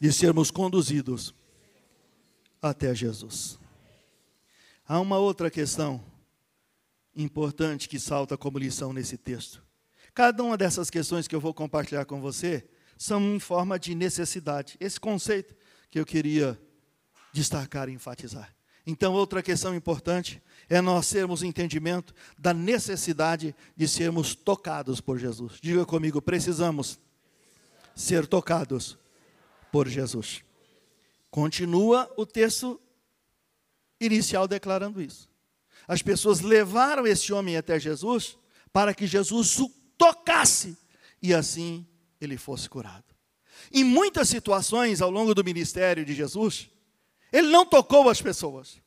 [0.00, 1.34] de sermos conduzidos
[2.60, 3.58] até Jesus.
[4.86, 6.02] Há uma outra questão
[7.14, 9.62] importante que salta como lição nesse texto.
[10.14, 12.66] Cada uma dessas questões que eu vou compartilhar com você
[12.98, 14.76] são em forma de necessidade.
[14.80, 15.54] Esse conceito
[15.90, 16.60] que eu queria
[17.32, 18.54] destacar e enfatizar.
[18.86, 25.58] Então, outra questão importante é nós termos entendimento da necessidade de sermos tocados por Jesus.
[25.60, 26.98] Diga comigo, precisamos
[27.94, 28.98] ser tocados
[29.70, 30.42] por Jesus.
[31.30, 32.80] Continua o texto
[34.00, 35.28] inicial declarando isso.
[35.86, 38.36] As pessoas levaram esse homem até Jesus
[38.72, 40.76] para que Jesus o tocasse
[41.22, 41.86] e assim
[42.20, 43.04] ele fosse curado.
[43.72, 46.68] Em muitas situações ao longo do ministério de Jesus,
[47.32, 48.81] ele não tocou as pessoas.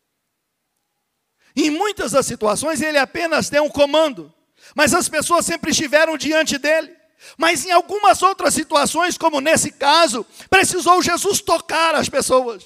[1.55, 4.33] Em muitas das situações, ele apenas deu um comando,
[4.75, 6.91] mas as pessoas sempre estiveram diante dele.
[7.37, 12.63] Mas em algumas outras situações, como nesse caso, precisou Jesus tocar as pessoas.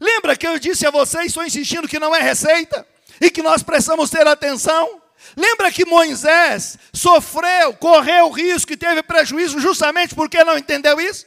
[0.00, 2.86] Lembra que eu disse a vocês, estou insistindo que não é receita
[3.20, 5.02] e que nós precisamos ter atenção?
[5.36, 11.26] Lembra que Moisés sofreu, correu risco e teve prejuízo justamente porque não entendeu isso?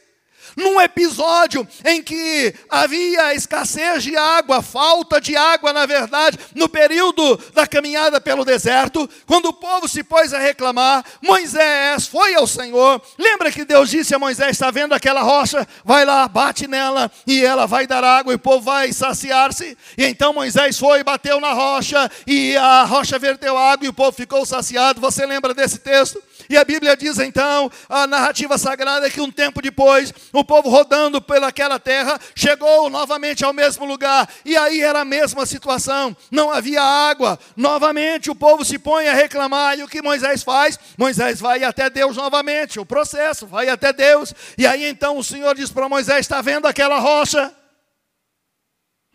[0.55, 7.37] Num episódio em que havia escassez de água, falta de água, na verdade, no período
[7.53, 13.01] da caminhada pelo deserto, quando o povo se pôs a reclamar, Moisés foi ao Senhor.
[13.17, 15.67] Lembra que Deus disse a Moisés: está vendo aquela rocha?
[15.83, 19.77] Vai lá, bate nela e ela vai dar água e o povo vai saciar-se.
[19.97, 24.11] E então Moisés foi, bateu na rocha e a rocha verteu água e o povo
[24.11, 25.01] ficou saciado.
[25.01, 26.21] Você lembra desse texto?
[26.49, 31.79] E a Bíblia diz então, a narrativa sagrada, que um tempo depois, povo rodando pelaquela
[31.79, 37.39] terra, chegou novamente ao mesmo lugar, e aí era a mesma situação, não havia água.
[37.55, 40.79] Novamente o povo se põe a reclamar, e o que Moisés faz?
[40.97, 45.55] Moisés vai até Deus novamente, o processo, vai até Deus, e aí então o Senhor
[45.55, 47.53] diz para Moisés: Está vendo aquela rocha?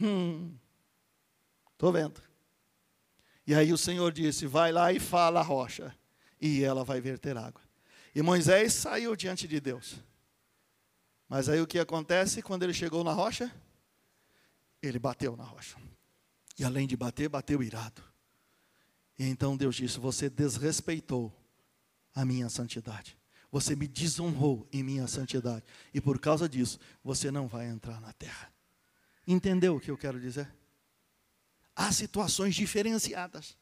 [0.01, 0.55] Hum,
[1.73, 2.21] estou vendo.
[3.47, 5.95] E aí o Senhor disse: Vai lá e fala a rocha
[6.41, 7.63] e ela vai verter água.
[8.15, 9.97] E Moisés saiu diante de Deus.
[11.29, 13.53] Mas aí o que acontece quando ele chegou na rocha?
[14.83, 15.77] Ele bateu na rocha.
[16.59, 18.03] E além de bater, bateu irado.
[19.19, 21.33] E então Deus disse: Você desrespeitou
[22.15, 23.17] a minha santidade.
[23.51, 25.65] Você me desonrou em minha santidade.
[25.93, 28.53] E por causa disso, você não vai entrar na terra.
[29.27, 30.49] Entendeu o que eu quero dizer?
[31.75, 33.57] Há situações diferenciadas.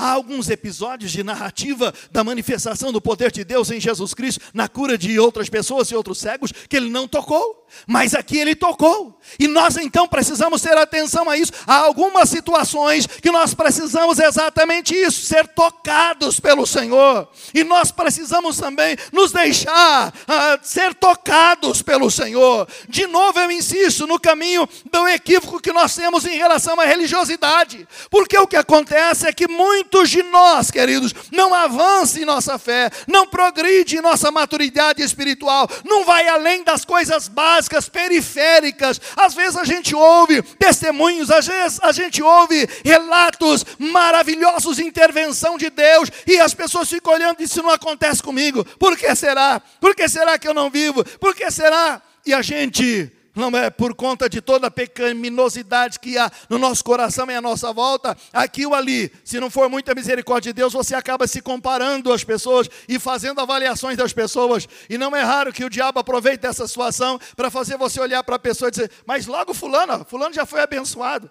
[0.00, 4.68] Há alguns episódios de narrativa da manifestação do poder de Deus em Jesus Cristo na
[4.68, 9.18] cura de outras pessoas e outros cegos que ele não tocou, mas aqui ele tocou.
[9.40, 11.50] E nós então precisamos ter atenção a isso.
[11.66, 17.28] Há algumas situações que nós precisamos exatamente isso, ser tocados pelo Senhor.
[17.52, 22.68] E nós precisamos também nos deixar uh, ser tocados pelo Senhor.
[22.88, 27.86] De novo eu insisto no caminho do equívoco que nós temos em relação à religiosidade,
[28.08, 32.58] porque o que acontece é que muitos muitos de nós, queridos, não avança em nossa
[32.58, 38.98] fé, não progride em nossa maturidade espiritual, não vai além das coisas básicas, periféricas.
[39.14, 45.58] Às vezes a gente ouve testemunhos, às vezes a gente ouve relatos maravilhosos de intervenção
[45.58, 48.64] de Deus e as pessoas ficam olhando e isso não acontece comigo.
[48.78, 49.60] Por que será?
[49.80, 51.04] Por que será que eu não vivo?
[51.18, 52.00] Por que será?
[52.24, 56.84] E a gente não é por conta de toda a pecaminosidade que há no nosso
[56.84, 60.72] coração e à nossa volta, aqui ou ali, se não for muita misericórdia de Deus,
[60.72, 64.68] você acaba se comparando às pessoas e fazendo avaliações das pessoas.
[64.90, 68.36] E não é raro que o diabo aproveite essa situação para fazer você olhar para
[68.36, 71.30] a pessoa e dizer: Mas logo, Fulano, Fulano já foi abençoado.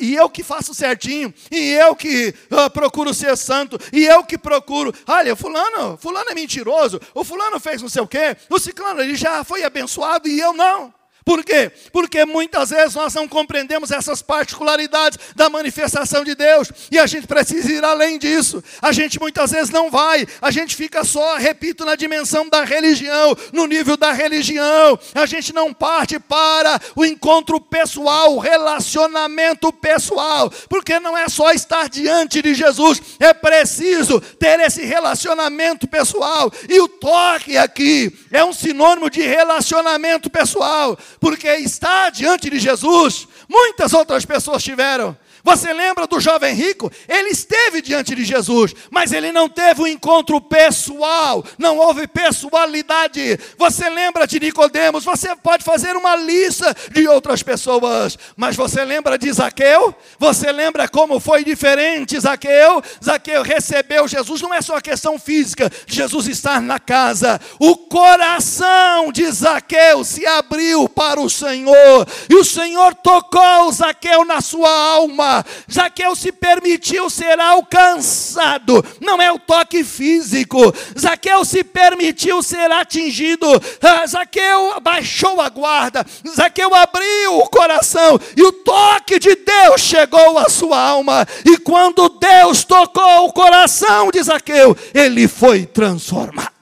[0.00, 4.36] E eu que faço certinho, e eu que uh, procuro ser santo, e eu que
[4.36, 4.92] procuro.
[5.06, 9.14] Olha, fulano, fulano é mentiroso, o fulano fez não sei o quê, o ciclano ele
[9.14, 10.92] já foi abençoado e eu não.
[11.28, 11.70] Por quê?
[11.92, 17.26] Porque muitas vezes nós não compreendemos essas particularidades da manifestação de Deus e a gente
[17.26, 18.64] precisa ir além disso.
[18.80, 23.36] A gente muitas vezes não vai, a gente fica só, repito, na dimensão da religião,
[23.52, 24.98] no nível da religião.
[25.14, 31.52] A gente não parte para o encontro pessoal, o relacionamento pessoal, porque não é só
[31.52, 36.50] estar diante de Jesus, é preciso ter esse relacionamento pessoal.
[36.70, 43.28] E o toque aqui é um sinônimo de relacionamento pessoal porque está diante de Jesus,
[43.48, 45.16] muitas outras pessoas tiveram.
[45.48, 46.92] Você lembra do jovem rico?
[47.08, 53.40] Ele esteve diante de Jesus, mas ele não teve um encontro pessoal, não houve pessoalidade.
[53.56, 55.06] Você lembra de Nicodemos?
[55.06, 59.94] Você pode fazer uma lista de outras pessoas, mas você lembra de Zaqueu?
[60.18, 62.82] Você lembra como foi diferente Zaqueu?
[63.02, 67.40] Zaqueu recebeu Jesus, não é só a questão física, Jesus estar na casa.
[67.58, 74.42] O coração de Zaqueu se abriu para o Senhor, e o Senhor tocou Zaqueu na
[74.42, 75.37] sua alma
[75.70, 80.58] Zaqueu se permitiu ser alcançado, não é o toque físico.
[80.98, 83.46] Zaqueu se permitiu ser atingido.
[83.82, 86.04] Ah, Zaqueu baixou a guarda.
[86.34, 91.26] Zaqueu abriu o coração e o toque de Deus chegou à sua alma.
[91.44, 96.58] E quando Deus tocou o coração de Zaqueu, ele foi transformado.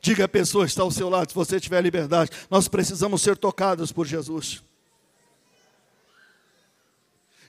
[0.00, 3.36] Diga a pessoa que está ao seu lado, se você tiver liberdade, nós precisamos ser
[3.36, 4.62] tocados por Jesus.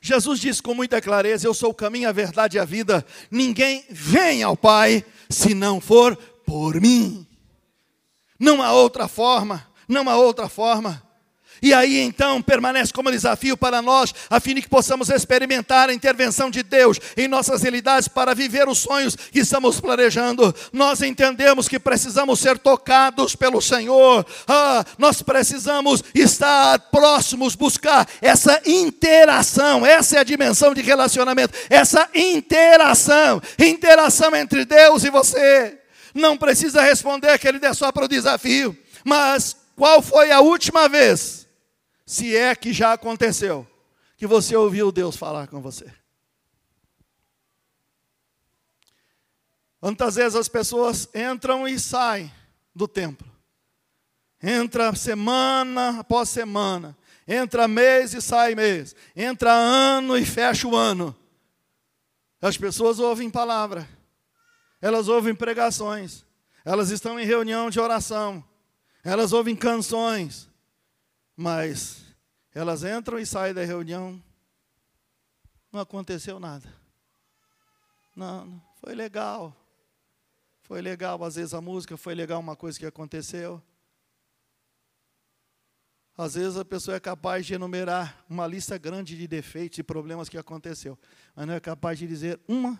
[0.01, 3.05] Jesus disse com muita clareza: Eu sou o caminho, a verdade e a vida.
[3.29, 7.27] Ninguém vem ao Pai se não for por mim.
[8.39, 11.03] Não há outra forma, não há outra forma.
[11.61, 15.93] E aí então permanece como desafio para nós, a fim de que possamos experimentar a
[15.93, 20.53] intervenção de Deus em nossas realidades para viver os sonhos que estamos planejando.
[20.71, 28.61] Nós entendemos que precisamos ser tocados pelo Senhor, ah, nós precisamos estar próximos, buscar essa
[28.65, 35.77] interação, essa é a dimensão de relacionamento, essa interação, interação entre Deus e você.
[36.13, 40.89] Não precisa responder que ele der só para o desafio, mas qual foi a última
[40.89, 41.38] vez
[42.09, 43.67] se é que já aconteceu,
[44.17, 45.93] que você ouviu Deus falar com você.
[49.79, 52.33] Quantas vezes as pessoas entram e saem
[52.73, 53.31] do templo?
[54.41, 56.97] Entra semana após semana,
[57.27, 61.15] entra mês e sai mês, entra ano e fecha o ano.
[62.41, 63.87] As pessoas ouvem palavra,
[64.81, 66.25] elas ouvem pregações,
[66.65, 68.43] elas estão em reunião de oração,
[69.03, 70.48] elas ouvem canções,
[71.39, 72.03] mas
[72.53, 74.21] elas entram e saem da reunião,
[75.71, 76.67] não aconteceu nada.
[78.13, 79.55] Não, foi legal.
[80.63, 83.63] Foi legal, às vezes a música foi legal, uma coisa que aconteceu.
[86.17, 90.27] Às vezes a pessoa é capaz de enumerar uma lista grande de defeitos e problemas
[90.27, 90.99] que aconteceu,
[91.33, 92.77] mas não é capaz de dizer uma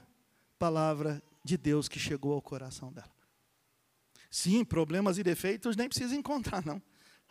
[0.59, 3.09] palavra de Deus que chegou ao coração dela.
[4.29, 6.81] Sim, problemas e defeitos nem precisa encontrar, não.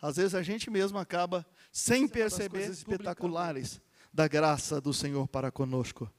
[0.01, 3.81] Às vezes a gente mesmo acaba sem perceber espetaculares
[4.13, 6.11] da graça do Senhor para conosco.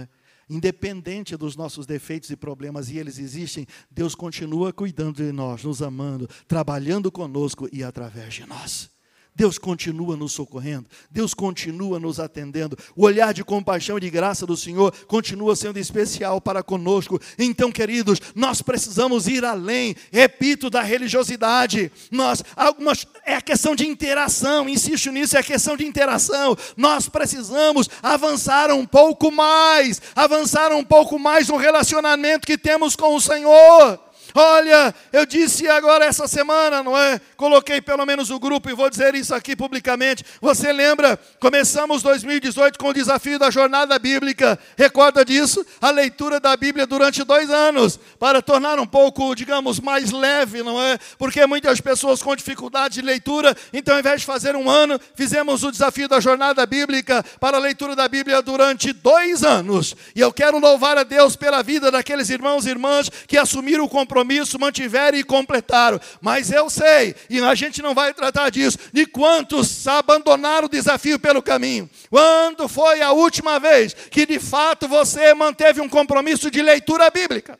[0.00, 0.08] É?
[0.48, 5.82] Independente dos nossos defeitos e problemas, e eles existem, Deus continua cuidando de nós, nos
[5.82, 8.95] amando, trabalhando conosco e através de nós.
[9.36, 12.76] Deus continua nos socorrendo, Deus continua nos atendendo.
[12.96, 17.20] O olhar de compaixão e de graça do Senhor continua sendo especial para conosco.
[17.38, 21.92] Então, queridos, nós precisamos ir além, repito, da religiosidade.
[22.10, 26.56] Nós, algumas, é a questão de interação, insisto nisso, é a questão de interação.
[26.74, 33.14] Nós precisamos avançar um pouco mais, avançar um pouco mais no relacionamento que temos com
[33.14, 34.05] o Senhor.
[34.38, 37.18] Olha, eu disse agora essa semana, não é?
[37.38, 40.22] Coloquei pelo menos o grupo e vou dizer isso aqui publicamente.
[40.42, 41.18] Você lembra?
[41.40, 44.58] Começamos 2018 com o desafio da jornada bíblica.
[44.76, 45.64] Recorda disso?
[45.80, 50.78] A leitura da Bíblia durante dois anos, para tornar um pouco, digamos, mais leve, não
[50.82, 50.98] é?
[51.16, 55.62] Porque muitas pessoas com dificuldade de leitura, então ao invés de fazer um ano, fizemos
[55.62, 59.96] o desafio da jornada bíblica para a leitura da Bíblia durante dois anos.
[60.14, 63.88] E eu quero louvar a Deus pela vida daqueles irmãos e irmãs que assumiram o
[63.88, 66.00] compromisso compromisso mantiveram e completaram.
[66.20, 71.18] Mas eu sei, e a gente não vai tratar disso, de quantos abandonaram o desafio
[71.18, 71.88] pelo caminho.
[72.10, 77.58] Quando foi a última vez que de fato você manteve um compromisso de leitura bíblica?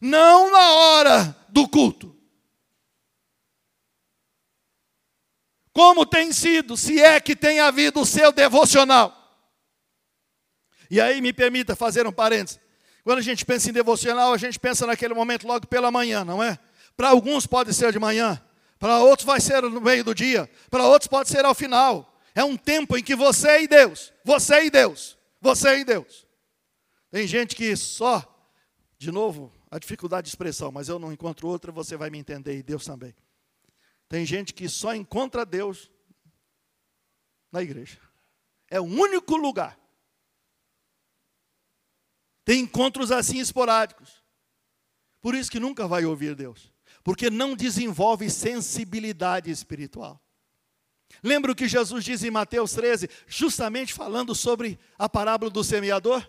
[0.00, 2.12] Não na hora do culto.
[5.72, 9.18] Como tem sido, se é que tem havido o seu devocional?
[10.90, 12.61] E aí me permita fazer um parênteses.
[13.04, 16.42] Quando a gente pensa em devocional, a gente pensa naquele momento logo pela manhã, não
[16.42, 16.58] é?
[16.96, 18.40] Para alguns pode ser de manhã,
[18.78, 22.20] para outros vai ser no meio do dia, para outros pode ser ao final.
[22.34, 26.26] É um tempo em que você e Deus, você e Deus, você e Deus.
[27.10, 28.24] Tem gente que só,
[28.96, 32.56] de novo, a dificuldade de expressão, mas eu não encontro outra, você vai me entender
[32.56, 33.14] e Deus também.
[34.08, 35.90] Tem gente que só encontra Deus
[37.50, 37.98] na igreja.
[38.70, 39.78] É o único lugar
[42.44, 44.22] tem encontros assim esporádicos.
[45.20, 46.72] Por isso que nunca vai ouvir Deus,
[47.04, 50.20] porque não desenvolve sensibilidade espiritual.
[51.22, 56.26] Lembra o que Jesus diz em Mateus 13, justamente falando sobre a parábola do semeador?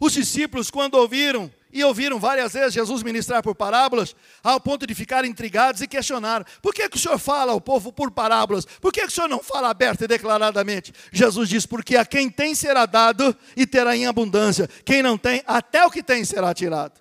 [0.00, 4.94] Os discípulos, quando ouviram, e ouviram várias vezes Jesus ministrar por parábolas, ao ponto de
[4.94, 8.64] ficarem intrigados e questionaram: por que, que o senhor fala ao povo por parábolas?
[8.64, 10.90] Por que, que o senhor não fala aberto e declaradamente?
[11.12, 15.42] Jesus diz: porque a quem tem será dado e terá em abundância, quem não tem,
[15.46, 16.98] até o que tem será tirado.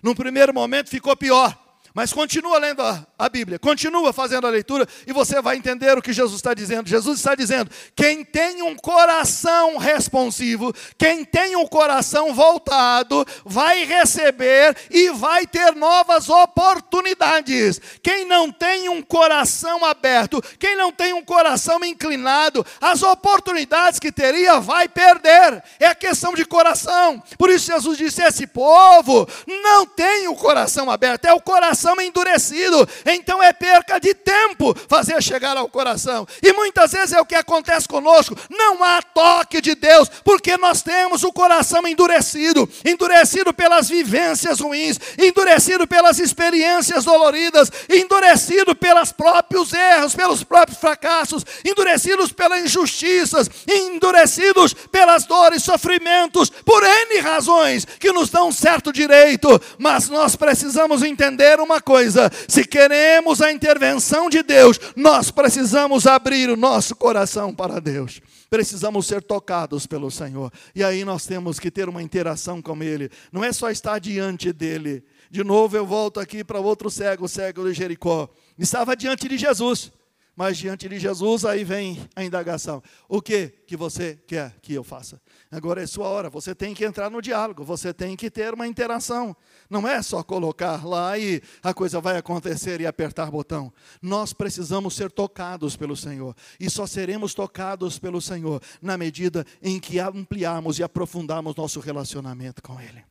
[0.00, 1.59] Num primeiro momento ficou pior.
[1.92, 6.02] Mas continua lendo a, a, Bíblia, continua fazendo a leitura e você vai entender o
[6.02, 6.88] que Jesus está dizendo.
[6.88, 14.76] Jesus está dizendo: quem tem um coração responsivo, quem tem um coração voltado, vai receber
[14.88, 17.80] e vai ter novas oportunidades.
[18.02, 24.12] Quem não tem um coração aberto, quem não tem um coração inclinado, as oportunidades que
[24.12, 25.60] teria vai perder.
[25.80, 27.20] É questão de coração.
[27.36, 32.00] Por isso Jesus disse: esse povo não tem o coração aberto, é o coração coração
[32.00, 32.86] endurecido.
[33.06, 36.26] Então é perca de tempo fazer chegar ao coração.
[36.42, 38.36] E muitas vezes é o que acontece conosco.
[38.50, 44.98] Não há toque de Deus, porque nós temos o coração endurecido endurecido pelas vivências ruins,
[45.18, 54.74] endurecido pelas experiências doloridas, endurecido pelos próprios erros, pelos próprios fracassos, endurecidos pelas injustiças, endurecidos
[54.74, 61.60] pelas dores, sofrimentos, por N razões que nos dão certo direito, mas nós precisamos entender
[61.60, 67.54] uma uma coisa: se queremos a intervenção de Deus, nós precisamos abrir o nosso coração
[67.54, 68.20] para Deus.
[68.50, 70.52] Precisamos ser tocados pelo Senhor.
[70.74, 73.08] E aí nós temos que ter uma interação com Ele.
[73.30, 75.04] Não é só estar diante dele.
[75.30, 78.28] De novo eu volto aqui para outro cego, o cego de Jericó.
[78.58, 79.92] Estava diante de Jesus.
[80.40, 84.82] Mas diante de Jesus, aí vem a indagação: o que que você quer que eu
[84.82, 85.20] faça?
[85.50, 88.66] Agora é sua hora, você tem que entrar no diálogo, você tem que ter uma
[88.66, 89.36] interação.
[89.68, 93.70] Não é só colocar lá e a coisa vai acontecer e apertar botão.
[94.00, 96.34] Nós precisamos ser tocados pelo Senhor.
[96.58, 102.62] E só seremos tocados pelo Senhor na medida em que ampliarmos e aprofundarmos nosso relacionamento
[102.62, 103.04] com Ele.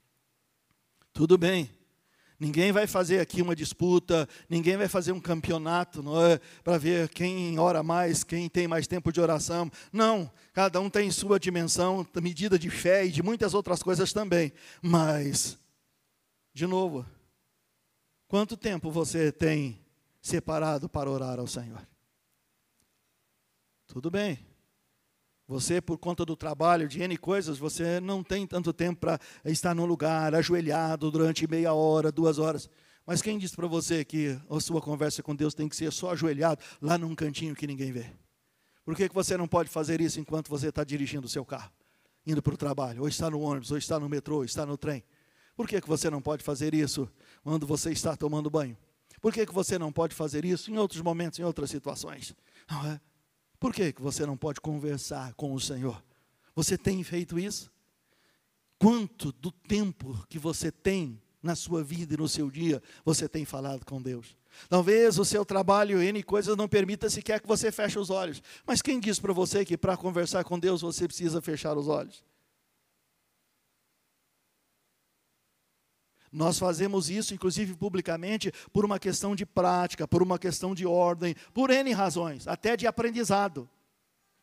[1.13, 1.78] Tudo bem.
[2.39, 6.39] Ninguém vai fazer aqui uma disputa, ninguém vai fazer um campeonato é?
[6.63, 9.69] para ver quem ora mais, quem tem mais tempo de oração.
[9.91, 14.53] Não, cada um tem sua dimensão, medida de fé e de muitas outras coisas também.
[14.81, 15.59] Mas
[16.53, 17.05] de novo,
[18.27, 19.79] quanto tempo você tem
[20.21, 21.85] separado para orar ao Senhor?
[23.87, 24.48] Tudo bem.
[25.49, 29.73] Você, por conta do trabalho, de N coisas, você não tem tanto tempo para estar
[29.73, 32.69] num lugar ajoelhado durante meia hora, duas horas.
[33.03, 36.11] Mas quem disse para você que a sua conversa com Deus tem que ser só
[36.11, 38.05] ajoelhado, lá num cantinho que ninguém vê?
[38.85, 41.71] Por que, que você não pode fazer isso enquanto você está dirigindo o seu carro,
[42.27, 44.77] indo para o trabalho, ou está no ônibus, ou está no metrô, ou está no
[44.77, 45.03] trem?
[45.55, 47.09] Por que, que você não pode fazer isso
[47.41, 48.77] quando você está tomando banho?
[49.19, 52.35] Por que, que você não pode fazer isso em outros momentos, em outras situações?
[52.69, 53.01] Não é?
[53.59, 56.01] Por que, que você não pode conversar com o Senhor?
[56.55, 57.71] Você tem feito isso?
[58.77, 63.43] Quanto do tempo que você tem na sua vida e no seu dia você tem
[63.43, 64.37] falado com Deus?
[64.67, 68.41] Talvez o seu trabalho, N coisas, não permita sequer que você feche os olhos.
[68.65, 72.23] Mas quem diz para você que para conversar com Deus você precisa fechar os olhos?
[76.31, 81.35] Nós fazemos isso, inclusive publicamente, por uma questão de prática, por uma questão de ordem,
[81.53, 83.67] por N razões, até de aprendizado,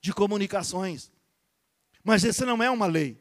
[0.01, 1.12] de comunicações.
[2.03, 3.16] Mas essa não é uma lei.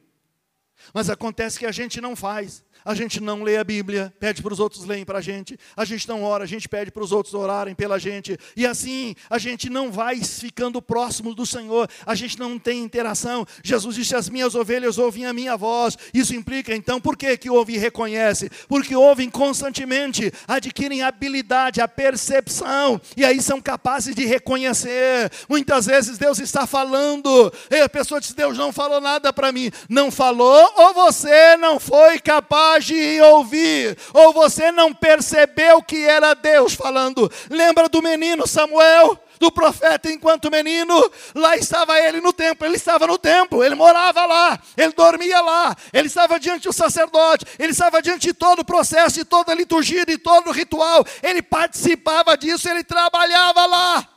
[0.94, 4.54] Mas acontece que a gente não faz a gente não lê a Bíblia, pede para
[4.54, 7.12] os outros lerem para a gente, a gente não ora, a gente pede para os
[7.12, 12.14] outros orarem pela gente, e assim a gente não vai ficando próximo do Senhor, a
[12.14, 13.46] gente não tem interação.
[13.64, 15.98] Jesus disse: As minhas ovelhas ouvem a minha voz.
[16.14, 18.50] Isso implica então, por que, que ouvem e reconhece?
[18.68, 25.32] Porque ouvem constantemente, adquirem habilidade, a percepção, e aí são capazes de reconhecer.
[25.50, 29.72] Muitas vezes Deus está falando, e a pessoa diz: Deus não falou nada para mim.
[29.90, 36.34] Não falou, ou você não foi capaz de ouvir, ou você não percebeu que era
[36.34, 37.32] Deus falando.
[37.50, 39.20] Lembra do menino Samuel?
[39.40, 44.26] do profeta enquanto menino, lá estava ele no templo, ele estava no templo, ele morava
[44.26, 48.66] lá, ele dormia lá, ele estava diante do sacerdote, ele estava diante de todo o
[48.66, 54.08] processo, de toda a liturgia, de todo o ritual, ele participava disso, ele trabalhava lá.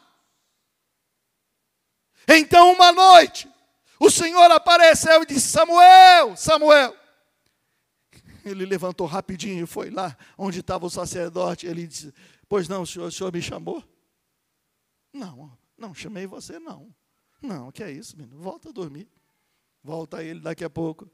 [2.29, 3.49] Então, uma noite,
[3.99, 6.95] o Senhor apareceu e disse: Samuel, Samuel,
[8.49, 11.67] ele levantou rapidinho e foi lá onde estava o sacerdote.
[11.67, 12.13] Ele disse:
[12.49, 13.83] Pois não, o senhor, o senhor me chamou?
[15.13, 16.95] Não, não chamei você, não.
[17.41, 18.39] Não, que é isso, menino?
[18.41, 19.09] Volta a dormir.
[19.83, 21.09] Volta ele daqui a pouco.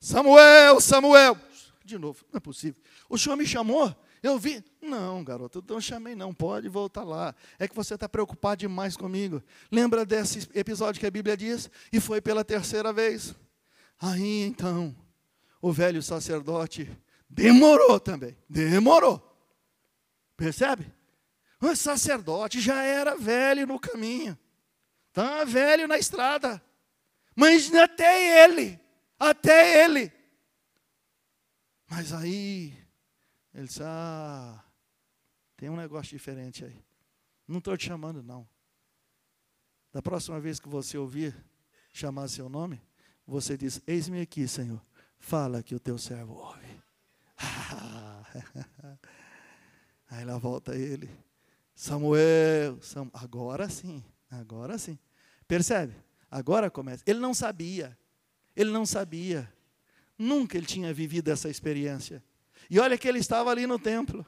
[0.00, 1.38] Samuel, Samuel.
[1.84, 2.82] De novo, não é possível.
[3.08, 3.94] O senhor me chamou?
[4.22, 4.64] Eu vi.
[4.82, 6.34] Não, garoto, não chamei, não.
[6.34, 7.34] Pode voltar lá.
[7.58, 9.42] É que você está preocupado demais comigo.
[9.70, 11.70] Lembra desse episódio que a Bíblia diz?
[11.92, 13.34] E foi pela terceira vez.
[14.00, 14.94] Aí então,
[15.66, 16.88] o velho sacerdote
[17.28, 19.20] demorou também, demorou.
[20.36, 20.94] Percebe?
[21.60, 24.38] O sacerdote já era velho no caminho,
[25.08, 26.62] estava velho na estrada,
[27.34, 28.78] mas até ele,
[29.18, 30.12] até ele.
[31.90, 32.78] Mas aí,
[33.52, 34.62] ele disse: Ah,
[35.56, 36.80] tem um negócio diferente aí.
[37.48, 38.48] Não estou te chamando, não.
[39.92, 41.34] Da próxima vez que você ouvir
[41.92, 42.80] chamar seu nome,
[43.26, 44.80] você diz: Eis-me aqui, Senhor.
[45.26, 46.64] Fala que o teu servo ouve.
[50.08, 51.10] Aí lá volta ele.
[51.74, 53.10] Samuel, Sam...
[53.12, 54.96] agora sim, agora sim.
[55.48, 55.96] Percebe?
[56.30, 57.02] Agora começa.
[57.04, 57.98] Ele não sabia.
[58.54, 59.52] Ele não sabia.
[60.16, 62.22] Nunca ele tinha vivido essa experiência.
[62.70, 64.24] E olha que ele estava ali no templo.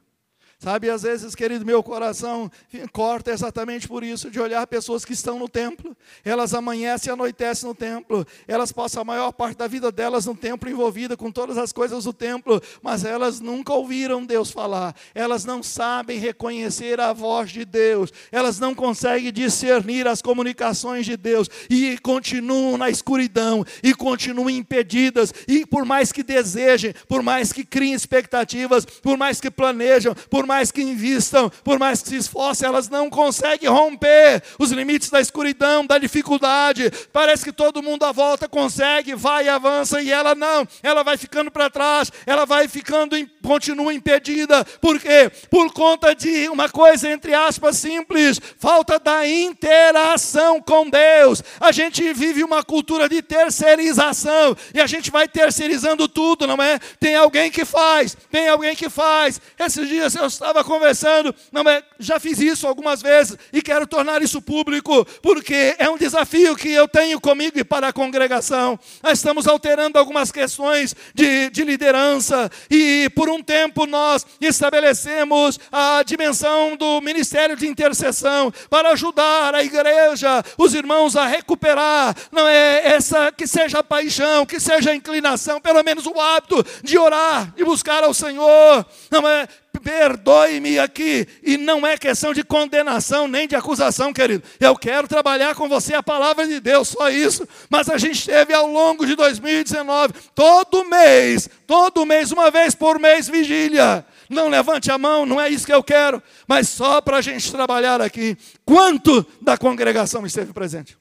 [0.61, 2.51] Sabe, às vezes, querido, meu coração
[2.91, 5.97] corta exatamente por isso, de olhar pessoas que estão no templo.
[6.25, 8.27] Elas amanhecem e anoitecem no templo.
[8.49, 12.03] Elas passam a maior parte da vida delas no templo, envolvida com todas as coisas
[12.03, 14.97] do templo, mas elas nunca ouviram Deus falar.
[15.15, 18.13] Elas não sabem reconhecer a voz de Deus.
[18.33, 25.33] Elas não conseguem discernir as comunicações de Deus e continuam na escuridão e continuam impedidas.
[25.47, 30.48] E por mais que desejem, por mais que criem expectativas, por mais que planejam, por
[30.49, 35.21] mais que invistam, por mais que se esforcem, elas não conseguem romper os limites da
[35.21, 36.91] escuridão, da dificuldade.
[37.13, 41.19] Parece que todo mundo à volta consegue, vai e avança, e ela não, ela vai
[41.19, 43.15] ficando para trás, ela vai ficando,
[43.49, 44.63] continua impedida.
[44.79, 45.33] Por quê?
[45.49, 51.43] Por conta de uma coisa, entre aspas, simples: falta da interação com Deus.
[51.59, 56.79] A gente vive uma cultura de terceirização, e a gente vai terceirizando tudo, não é?
[57.01, 59.41] Tem alguém que faz, tem alguém que faz.
[59.59, 64.21] Esses dias eu estava conversando, não é, já fiz isso algumas vezes e quero tornar
[64.21, 68.79] isso público, porque é um desafio que eu tenho comigo e para a congregação.
[69.03, 76.03] Nós estamos alterando algumas questões de, de liderança e por um tempo nós estabelecemos a
[76.03, 82.87] dimensão do ministério de intercessão para ajudar a igreja, os irmãos a recuperar, não é
[82.95, 87.53] essa que seja a paixão, que seja a inclinação, pelo menos o hábito de orar
[87.57, 89.47] e buscar ao Senhor, não é
[89.89, 91.27] perdoe-me aqui.
[91.43, 94.45] E não é questão de condenação nem de acusação, querido.
[94.61, 97.49] Eu quero trabalhar com você a palavra de Deus, só isso.
[97.71, 103.01] Mas a gente teve ao longo de 2019, todo mês, todo mês, uma vez por
[103.01, 104.05] mês, vigília.
[104.29, 107.51] Não levante a mão, não é isso que eu quero, mas só para a gente
[107.51, 108.37] trabalhar aqui.
[108.67, 110.99] Quanto da congregação esteve presente?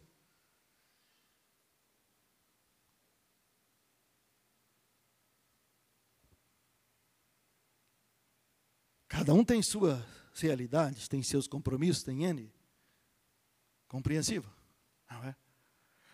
[9.17, 9.99] Cada um tem suas
[10.35, 12.53] realidades, tem seus compromissos, tem N.
[13.87, 14.47] Compreensível?
[15.09, 15.35] Não é?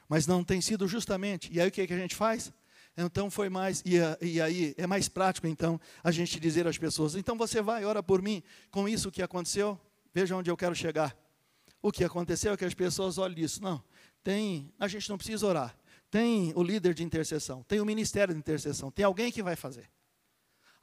[0.08, 1.51] Mas não tem sido justamente.
[1.51, 2.54] E aí o que, é que a gente faz?
[2.95, 3.95] Então foi mais, e,
[4.26, 8.01] e, aí é mais prático então a gente dizer às pessoas: então você vai, ora
[8.01, 8.41] por mim,
[8.72, 9.78] com isso que aconteceu,
[10.14, 11.14] veja onde eu quero chegar.
[11.82, 13.62] O que aconteceu é que as pessoas olham isso.
[13.62, 13.84] Não,
[14.24, 15.78] tem, a gente não precisa orar.
[16.10, 19.89] Tem o líder de intercessão, tem o ministério de intercessão, tem alguém que vai fazer.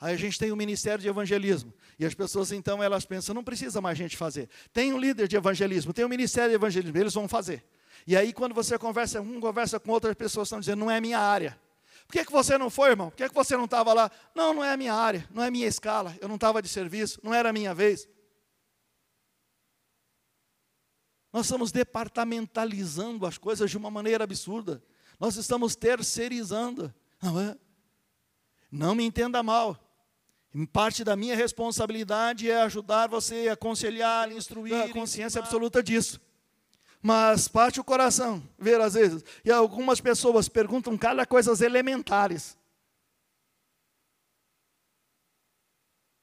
[0.01, 1.75] Aí a gente tem o ministério de evangelismo.
[1.99, 4.49] E as pessoas então elas pensam, não precisa mais gente fazer.
[4.73, 7.63] Tem um líder de evangelismo, tem um ministério de evangelismo, eles vão fazer.
[8.07, 11.19] E aí quando você conversa, um conversa com outras pessoas estão dizendo, não é minha
[11.19, 11.61] área.
[12.07, 13.11] Por que, que você não foi, irmão?
[13.11, 14.11] Por que, que você não estava lá?
[14.35, 17.21] Não, não é a minha área, não é minha escala, eu não estava de serviço,
[17.23, 18.09] não era a minha vez.
[21.31, 24.83] Nós estamos departamentalizando as coisas de uma maneira absurda.
[25.21, 26.93] Nós estamos terceirizando.
[27.23, 27.57] Não é?
[28.71, 29.79] Não me entenda mal.
[30.73, 36.21] Parte da minha responsabilidade é ajudar você, aconselhar, instruir, a consciência absoluta disso.
[37.01, 39.25] Mas parte o coração, ver às vezes.
[39.45, 42.59] E algumas pessoas perguntam cada coisas elementares.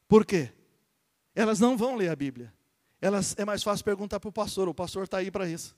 [0.08, 0.52] Por quê?
[1.34, 2.54] Elas não vão ler a Bíblia.
[3.00, 5.76] Elas, é mais fácil perguntar para o pastor, o pastor está aí para isso.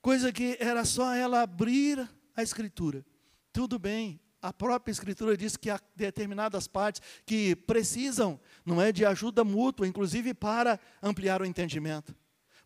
[0.00, 1.98] Coisa que era só ela abrir
[2.36, 3.04] a Escritura.
[3.52, 9.02] Tudo bem, a própria Escritura diz que há determinadas partes que precisam, não é, de
[9.06, 12.14] ajuda mútua, inclusive para ampliar o entendimento.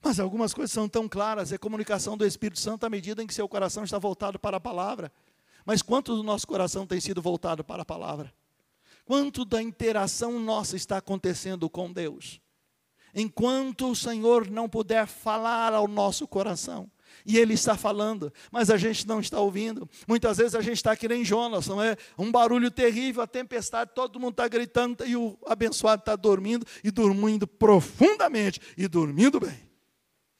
[0.02, 3.34] Mas algumas coisas são tão claras, é comunicação do Espírito Santo à medida em que
[3.34, 5.12] seu coração está voltado para a palavra.
[5.64, 8.34] Mas quanto do nosso coração tem sido voltado para a palavra?
[9.04, 12.40] Quanto da interação nossa está acontecendo com Deus?
[13.14, 16.90] Enquanto o Senhor não puder falar ao nosso coração,
[17.28, 19.86] e Ele está falando, mas a gente não está ouvindo.
[20.08, 21.94] Muitas vezes a gente está que nem Jonas, não é?
[22.18, 26.90] Um barulho terrível, a tempestade, todo mundo está gritando e o abençoado está dormindo e
[26.90, 29.68] dormindo profundamente e dormindo bem.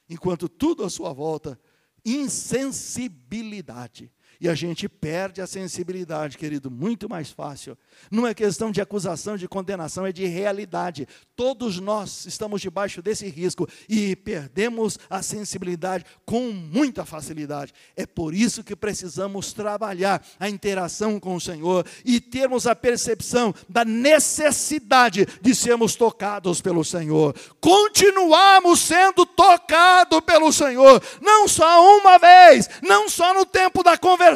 [0.09, 1.61] Enquanto tudo à sua volta,
[2.03, 4.11] insensibilidade.
[4.41, 7.77] E a gente perde a sensibilidade, querido, muito mais fácil.
[8.09, 11.09] Não é questão de acusação, de condenação, é de realidade.
[11.35, 17.73] Todos nós estamos debaixo desse risco e perdemos a sensibilidade com muita facilidade.
[17.97, 23.53] É por isso que precisamos trabalhar a interação com o Senhor e termos a percepção
[23.69, 27.35] da necessidade de sermos tocados pelo Senhor.
[27.61, 34.28] Continuamos sendo tocados pelo Senhor, não só uma vez, não só no tempo da conversa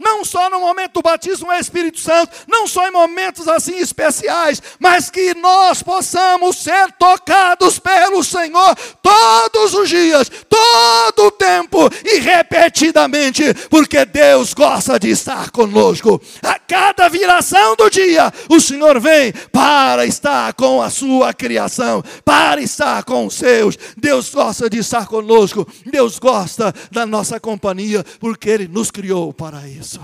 [0.00, 4.62] não só no momento do batismo no Espírito Santo, não só em momentos assim especiais,
[4.78, 12.18] mas que nós possamos ser tocados pelo Senhor todos os dias, todo o tempo e
[12.18, 16.20] repetidamente, porque Deus gosta de estar conosco.
[16.42, 22.60] A cada viração do dia, o Senhor vem para estar com a sua criação, para
[22.60, 23.78] estar com os seus.
[23.96, 29.68] Deus gosta de estar conosco, Deus gosta da nossa companhia, porque Ele nos criou para
[29.68, 30.00] isso.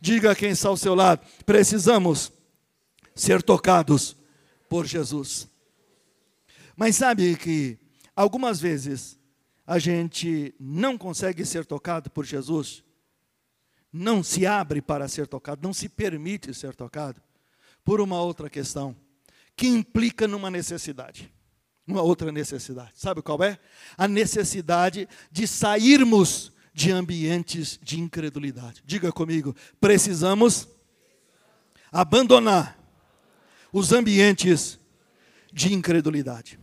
[0.00, 2.30] Diga quem está ao seu lado: precisamos
[3.16, 4.16] ser tocados
[4.68, 5.48] por Jesus.
[6.76, 7.78] Mas sabe que
[8.14, 9.18] algumas vezes
[9.66, 12.84] a gente não consegue ser tocado por Jesus,
[13.92, 17.20] não se abre para ser tocado, não se permite ser tocado,
[17.82, 18.94] por uma outra questão,
[19.56, 21.32] que implica numa necessidade.
[21.86, 22.92] Uma outra necessidade.
[22.94, 23.58] Sabe qual é?
[23.96, 28.82] A necessidade de sairmos de ambientes de incredulidade.
[28.84, 30.68] Diga comigo, precisamos
[31.92, 32.76] abandonar
[33.72, 34.78] os ambientes
[35.52, 36.58] de incredulidade.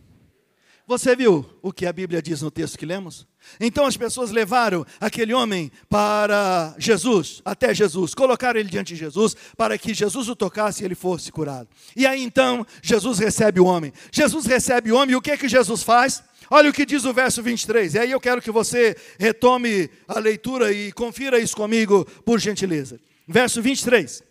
[0.92, 3.26] Você viu o que a Bíblia diz no texto que lemos?
[3.62, 9.34] Então as pessoas levaram aquele homem para Jesus, até Jesus, colocaram ele diante de Jesus,
[9.56, 11.70] para que Jesus o tocasse e ele fosse curado.
[11.96, 13.94] E aí então Jesus recebe o homem.
[14.12, 16.22] Jesus recebe o homem e o que é que Jesus faz?
[16.50, 17.94] Olha o que diz o verso 23.
[17.94, 23.00] E aí eu quero que você retome a leitura e confira isso comigo, por gentileza.
[23.26, 24.22] Verso 23.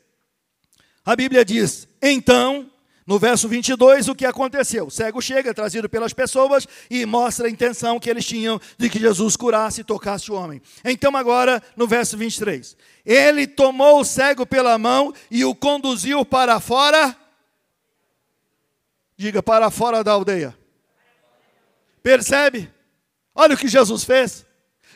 [1.07, 2.71] A Bíblia diz: Então,
[3.11, 4.87] no verso 22, o que aconteceu?
[4.87, 9.01] O cego chega, trazido pelas pessoas, e mostra a intenção que eles tinham de que
[9.01, 10.63] Jesus curasse e tocasse o homem.
[10.85, 12.77] Então, agora, no verso 23.
[13.05, 17.17] Ele tomou o cego pela mão e o conduziu para fora.
[19.17, 20.57] Diga, para fora da aldeia.
[22.05, 22.73] Percebe?
[23.35, 24.47] Olha o que Jesus fez.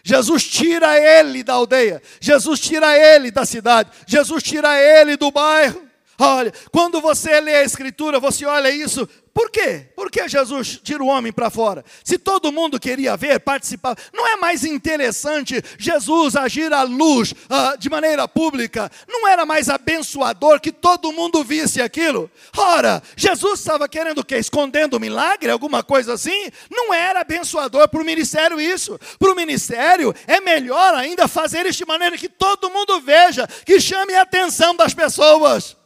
[0.04, 5.93] Jesus tira ele da aldeia, Jesus tira ele da cidade, Jesus tira ele do bairro.
[6.18, 9.88] Olha, quando você lê a Escritura, você olha isso, por quê?
[9.96, 11.84] Por que Jesus tira o homem para fora?
[12.04, 17.76] Se todo mundo queria ver, participar, não é mais interessante Jesus agir à luz uh,
[17.76, 18.88] de maneira pública?
[19.08, 22.30] Não era mais abençoador que todo mundo visse aquilo?
[22.56, 24.36] Ora, Jesus estava querendo o quê?
[24.36, 26.48] Escondendo o milagre, alguma coisa assim?
[26.70, 28.96] Não era abençoador para o ministério isso.
[29.18, 33.80] Para o ministério é melhor ainda fazer isso de maneira que todo mundo veja, que
[33.80, 35.76] chame a atenção das pessoas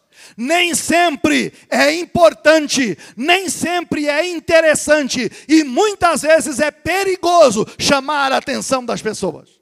[0.41, 8.37] nem sempre é importante, nem sempre é interessante e muitas vezes é perigoso chamar a
[8.37, 9.61] atenção das pessoas.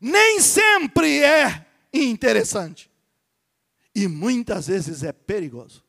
[0.00, 2.88] Nem sempre é interessante
[3.92, 5.82] e muitas vezes é perigoso.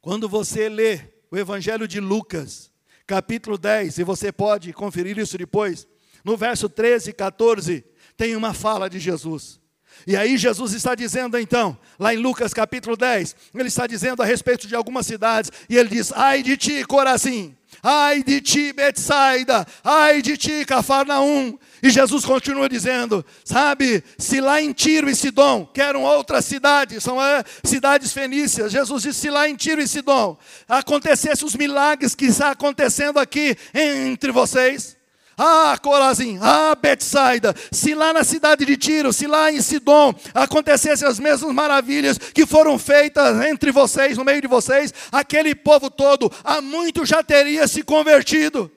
[0.00, 1.00] Quando você lê
[1.32, 2.70] o Evangelho de Lucas,
[3.08, 5.88] capítulo 10, e você pode conferir isso depois,
[6.24, 7.84] no verso 13 e 14,
[8.16, 9.60] tem uma fala de Jesus.
[10.06, 14.26] E aí Jesus está dizendo então, lá em Lucas capítulo 10, ele está dizendo a
[14.26, 19.66] respeito de algumas cidades, e ele diz: Ai de ti, Corazim, ai de ti, Betsaida,
[19.82, 21.58] ai de ti, Cafarnaum.
[21.82, 27.02] E Jesus continua dizendo: Sabe, se lá em Tiro e Sidom, que eram outras cidades,
[27.02, 30.36] são é, cidades fenícias, Jesus disse: se lá em Tiro e Sidom
[30.68, 34.96] acontecessem os milagres que está acontecendo aqui entre vocês,
[35.36, 41.06] ah, Corazim, ah, Betsaida, se lá na cidade de Tiro, se lá em Sidom acontecessem
[41.06, 46.30] as mesmas maravilhas que foram feitas entre vocês, no meio de vocês, aquele povo todo,
[46.42, 48.70] há muito já teria se convertido,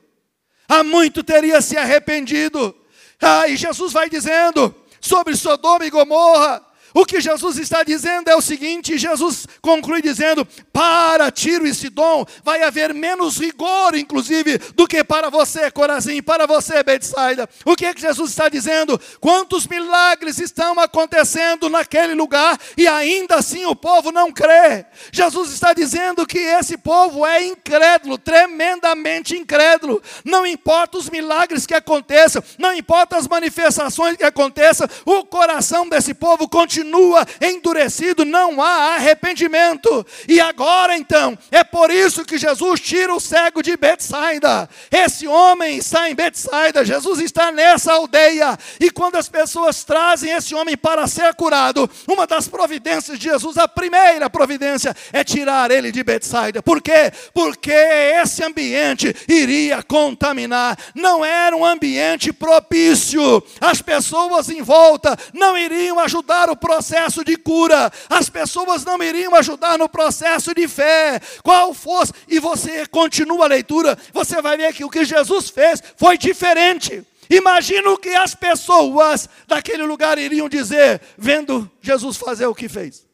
[0.68, 2.76] há muito teria se arrependido.
[3.22, 6.64] Ah, e Jesus vai dizendo sobre Sodoma e Gomorra,
[6.98, 10.44] o que Jesus está dizendo é o seguinte: Jesus conclui dizendo:
[10.74, 16.48] para Tiro e Sidom vai haver menos rigor, inclusive, do que para você, Corazim, para
[16.48, 17.48] você, Betsaida.
[17.64, 19.00] O que é que Jesus está dizendo?
[19.20, 24.84] Quantos milagres estão acontecendo naquele lugar e ainda assim o povo não crê?
[25.12, 30.02] Jesus está dizendo que esse povo é incrédulo, tremendamente incrédulo.
[30.26, 36.16] Não importa os milagres que aconteçam, não importa as manifestações que aconteçam, o coração desse
[36.16, 40.06] povo continua continua endurecido, não há arrependimento.
[40.28, 44.70] E agora então, é por isso que Jesus tira o cego de Betsaida.
[44.92, 48.58] Esse homem está em Betsaida, Jesus está nessa aldeia.
[48.80, 53.58] E quando as pessoas trazem esse homem para ser curado, uma das providências de Jesus,
[53.58, 56.64] a primeira providência é tirar ele de Betsaida.
[56.64, 57.12] Por quê?
[57.34, 60.78] Porque esse ambiente iria contaminar.
[60.96, 63.44] Não era um ambiente propício.
[63.60, 66.77] As pessoas em volta não iriam ajudar o processo
[67.24, 67.92] de cura.
[68.10, 71.20] As pessoas não iriam ajudar no processo de fé.
[71.44, 75.82] Qual fosse, e você continua a leitura, você vai ver que o que Jesus fez
[75.96, 77.06] foi diferente.
[77.30, 83.06] Imagina o que as pessoas daquele lugar iriam dizer, vendo Jesus fazer o que fez.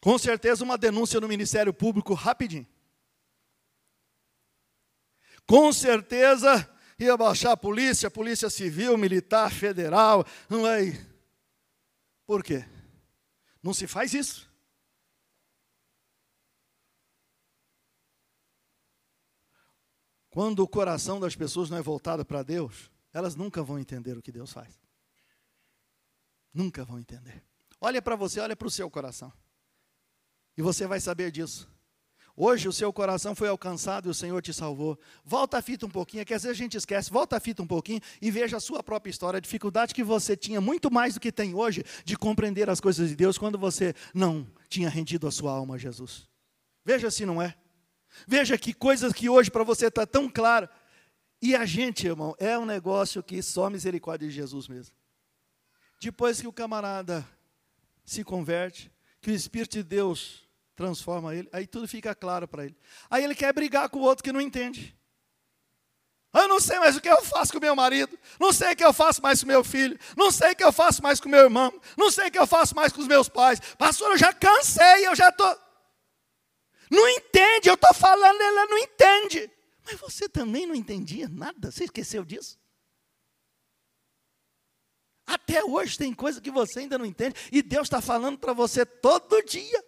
[0.00, 2.66] Com certeza, uma denúncia no Ministério Público rapidinho.
[5.46, 6.68] Com certeza,
[6.98, 10.24] ia baixar a polícia, polícia civil, militar, federal.
[10.48, 10.92] Não é?
[12.26, 12.64] Por quê?
[13.62, 14.48] Não se faz isso.
[20.28, 24.22] Quando o coração das pessoas não é voltado para Deus, elas nunca vão entender o
[24.22, 24.80] que Deus faz.
[26.52, 27.44] Nunca vão entender.
[27.80, 29.32] Olha para você, olha para o seu coração.
[30.56, 31.68] E você vai saber disso.
[32.40, 34.96] Hoje o seu coração foi alcançado e o Senhor te salvou.
[35.24, 37.10] Volta a fita um pouquinho, que às vezes a gente esquece.
[37.10, 40.36] Volta a fita um pouquinho e veja a sua própria história, a dificuldade que você
[40.36, 43.92] tinha, muito mais do que tem hoje, de compreender as coisas de Deus quando você
[44.14, 46.28] não tinha rendido a sua alma a Jesus.
[46.84, 47.56] Veja se não é.
[48.24, 50.68] Veja que coisas que hoje para você está tão claro.
[51.42, 54.94] E a gente, irmão, é um negócio que só misericórdia de Jesus mesmo.
[56.00, 57.26] Depois que o camarada
[58.04, 60.47] se converte, que o Espírito de Deus
[60.78, 62.76] transforma ele, aí tudo fica claro para ele.
[63.10, 64.96] Aí ele quer brigar com o outro que não entende.
[66.32, 68.84] Eu não sei mais o que eu faço com meu marido, não sei o que
[68.84, 71.40] eu faço mais com meu filho, não sei o que eu faço mais com meu
[71.40, 73.58] irmão, não sei o que eu faço mais com os meus pais.
[73.76, 75.52] Pastor, eu já cansei, eu já estou.
[75.52, 75.60] Tô...
[76.92, 79.50] Não entende, eu estou falando, ela não entende.
[79.84, 82.56] Mas você também não entendia nada, você esqueceu disso?
[85.26, 88.86] Até hoje tem coisa que você ainda não entende, e Deus está falando para você
[88.86, 89.87] todo dia.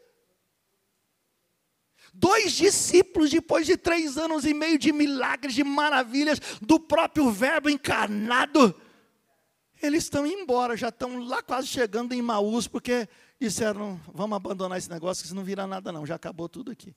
[2.12, 7.70] Dois discípulos, depois de três anos e meio de milagres, de maravilhas, do próprio Verbo
[7.70, 8.74] encarnado,
[9.82, 13.08] eles estão embora, já estão lá quase chegando em Maús, porque
[13.40, 16.94] disseram: vamos abandonar esse negócio, que isso não vira nada, não, já acabou tudo aqui.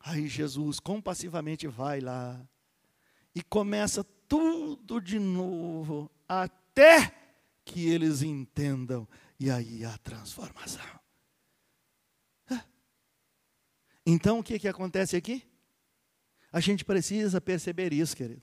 [0.00, 2.40] Aí Jesus compassivamente vai lá
[3.34, 7.12] e começa tudo de novo, até
[7.64, 9.08] que eles entendam,
[9.38, 10.98] e aí a transformação.
[14.10, 15.42] Então, o que, que acontece aqui?
[16.50, 18.40] A gente precisa perceber isso, querido.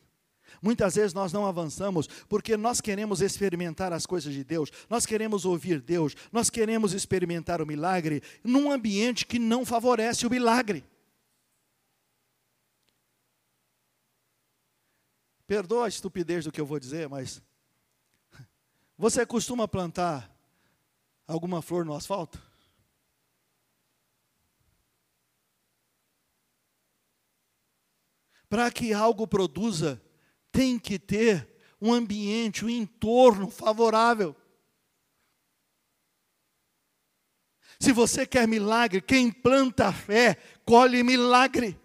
[0.61, 5.43] Muitas vezes nós não avançamos porque nós queremos experimentar as coisas de Deus, nós queremos
[5.43, 10.85] ouvir Deus, nós queremos experimentar o milagre num ambiente que não favorece o milagre.
[15.47, 17.41] Perdoa a estupidez do que eu vou dizer, mas
[18.95, 20.31] você costuma plantar
[21.25, 22.39] alguma flor no asfalto?
[28.55, 30.01] Para que algo produza,
[30.49, 31.45] tem que ter
[31.81, 34.33] um ambiente, um entorno favorável.
[37.77, 41.77] Se você quer milagre, quem planta fé, colhe milagre.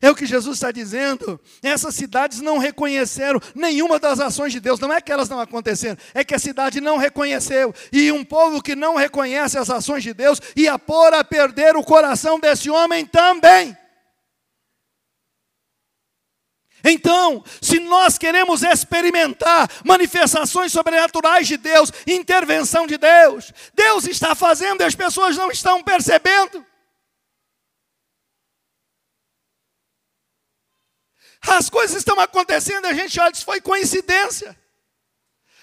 [0.00, 1.38] É o que Jesus está dizendo.
[1.62, 4.80] Essas cidades não reconheceram nenhuma das ações de Deus.
[4.80, 7.74] Não é que elas não aconteceram, é que a cidade não reconheceu.
[7.92, 11.84] E um povo que não reconhece as ações de Deus ia pôr a perder o
[11.84, 13.76] coração desse homem também.
[16.84, 24.82] Então, se nós queremos experimentar manifestações sobrenaturais de Deus, intervenção de Deus, Deus está fazendo
[24.82, 26.64] e as pessoas não estão percebendo.
[31.40, 34.56] As coisas estão acontecendo, a gente olha, isso foi coincidência.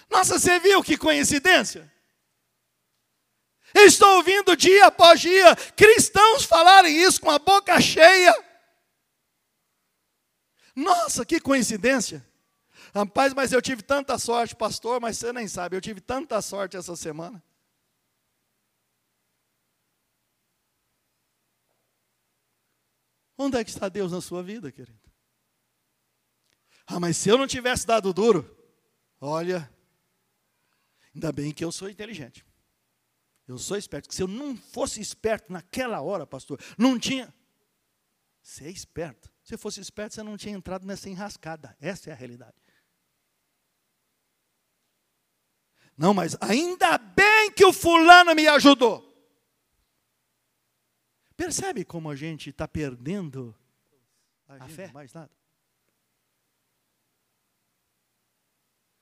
[0.10, 1.92] Nossa, você viu que coincidência?
[3.74, 8.34] Estou ouvindo dia após dia cristãos falarem isso com a boca cheia.
[10.76, 12.26] Nossa, que coincidência.
[12.94, 16.76] Rapaz, mas eu tive tanta sorte, pastor, mas você nem sabe, eu tive tanta sorte
[16.76, 17.42] essa semana.
[23.38, 25.00] Onde é que está Deus na sua vida, querido?
[26.88, 28.50] Ah, mas se eu não tivesse dado duro,
[29.20, 29.70] olha,
[31.14, 32.46] ainda bem que eu sou inteligente.
[33.48, 34.14] Eu sou esperto.
[34.14, 37.34] Se eu não fosse esperto naquela hora, pastor, não tinha.
[38.42, 39.35] Você é esperto.
[39.46, 41.78] Se fosse esperto, você não tinha entrado nessa enrascada.
[41.80, 42.58] Essa é a realidade.
[45.96, 49.06] Não, mas ainda bem que o fulano me ajudou.
[51.38, 53.56] Percebe como a gente está perdendo
[54.48, 54.92] a, a fé?
[54.92, 55.32] Mais nada.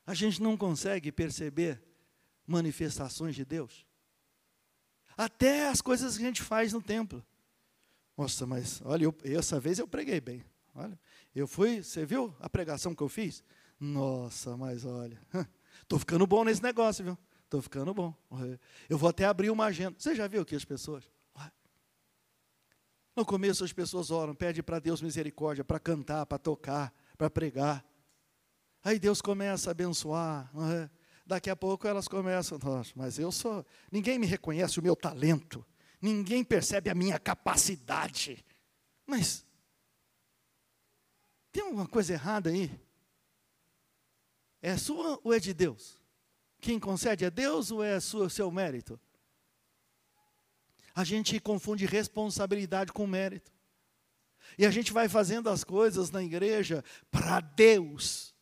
[0.06, 1.82] A gente não consegue perceber
[2.46, 3.86] manifestações de Deus.
[5.16, 7.24] Até as coisas que a gente faz no templo.
[8.16, 10.44] Nossa, mas olha, eu, essa vez eu preguei bem.
[10.74, 10.98] Olha,
[11.34, 13.42] eu fui, você viu a pregação que eu fiz?
[13.78, 15.20] Nossa, mas olha,
[15.82, 17.18] estou ficando bom nesse negócio, viu?
[17.44, 18.14] Estou ficando bom.
[18.88, 19.94] Eu vou até abrir uma agenda.
[19.98, 21.08] Você já viu que as pessoas?
[23.16, 27.84] No começo as pessoas oram, pedem para Deus misericórdia, para cantar, para tocar, para pregar.
[28.82, 30.50] Aí Deus começa a abençoar.
[31.24, 33.64] Daqui a pouco elas começam, nossa, mas eu sou.
[33.90, 35.64] Ninguém me reconhece o meu talento.
[36.04, 38.44] Ninguém percebe a minha capacidade.
[39.06, 39.42] Mas
[41.50, 42.70] tem alguma coisa errada aí?
[44.60, 45.98] É sua ou é de Deus?
[46.60, 49.00] Quem concede é Deus ou é sua, seu mérito?
[50.94, 53.50] A gente confunde responsabilidade com mérito.
[54.58, 58.34] E a gente vai fazendo as coisas na igreja para Deus,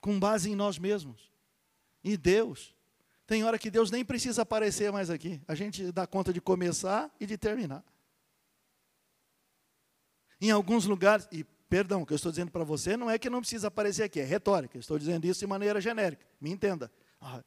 [0.00, 1.28] com base em nós mesmos.
[2.04, 2.72] E Deus,
[3.26, 5.40] tem hora que Deus nem precisa aparecer mais aqui.
[5.48, 7.84] A gente dá conta de começar e de terminar.
[10.40, 13.28] Em alguns lugares, e perdão, o que eu estou dizendo para você não é que
[13.28, 14.78] não precisa aparecer aqui, é retórica.
[14.78, 16.24] Estou dizendo isso de maneira genérica.
[16.40, 16.92] Me entenda.
[17.20, 17.42] Ah,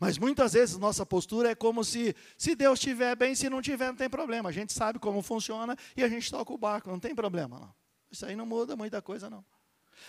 [0.00, 3.86] mas muitas vezes nossa postura é como se, se Deus estiver bem, se não tiver,
[3.86, 4.48] não tem problema.
[4.48, 7.58] A gente sabe como funciona e a gente toca o barco, não tem problema.
[7.60, 7.74] Não.
[8.10, 9.44] Isso aí não muda muita coisa, não.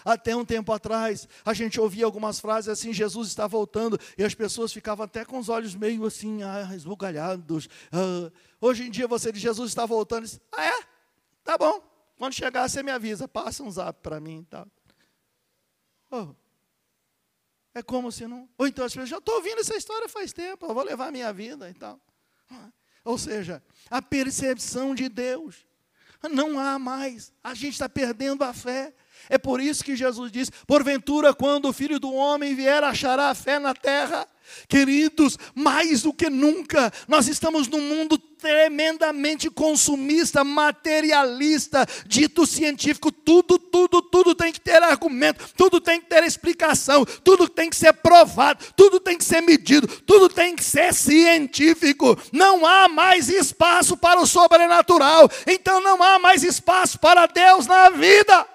[0.04, 4.34] Até um tempo atrás, a gente ouvia algumas frases assim: Jesus está voltando, e as
[4.34, 7.68] pessoas ficavam até com os olhos meio assim, ah, esbugalhados.
[7.92, 8.32] Ah.
[8.60, 10.84] Hoje em dia você diz: Jesus está voltando, diz, ah, é?
[11.44, 11.82] Tá bom,
[12.18, 14.68] quando chegar você me avisa, passa um zap para mim e tal.
[16.12, 16.34] Oh.
[17.74, 18.48] É como se não.
[18.58, 21.12] Ou então as pessoas, já estou ouvindo essa história faz tempo, eu vou levar a
[21.12, 22.00] minha vida e tal.
[23.04, 25.68] Ou seja, a percepção de Deus.
[26.32, 27.32] Não há mais.
[27.44, 28.96] A gente está perdendo a fé.
[29.30, 33.36] É por isso que Jesus diz: porventura, quando o filho do homem vier, achará a
[33.36, 34.28] fé na terra.
[34.68, 43.58] Queridos, mais do que nunca, nós estamos num mundo tremendamente consumista, materialista, dito científico, tudo,
[43.58, 47.94] tudo, tudo tem que ter argumento, tudo tem que ter explicação, tudo tem que ser
[47.94, 52.18] provado, tudo tem que ser medido, tudo tem que ser científico.
[52.32, 57.90] Não há mais espaço para o sobrenatural, então não há mais espaço para Deus na
[57.90, 58.55] vida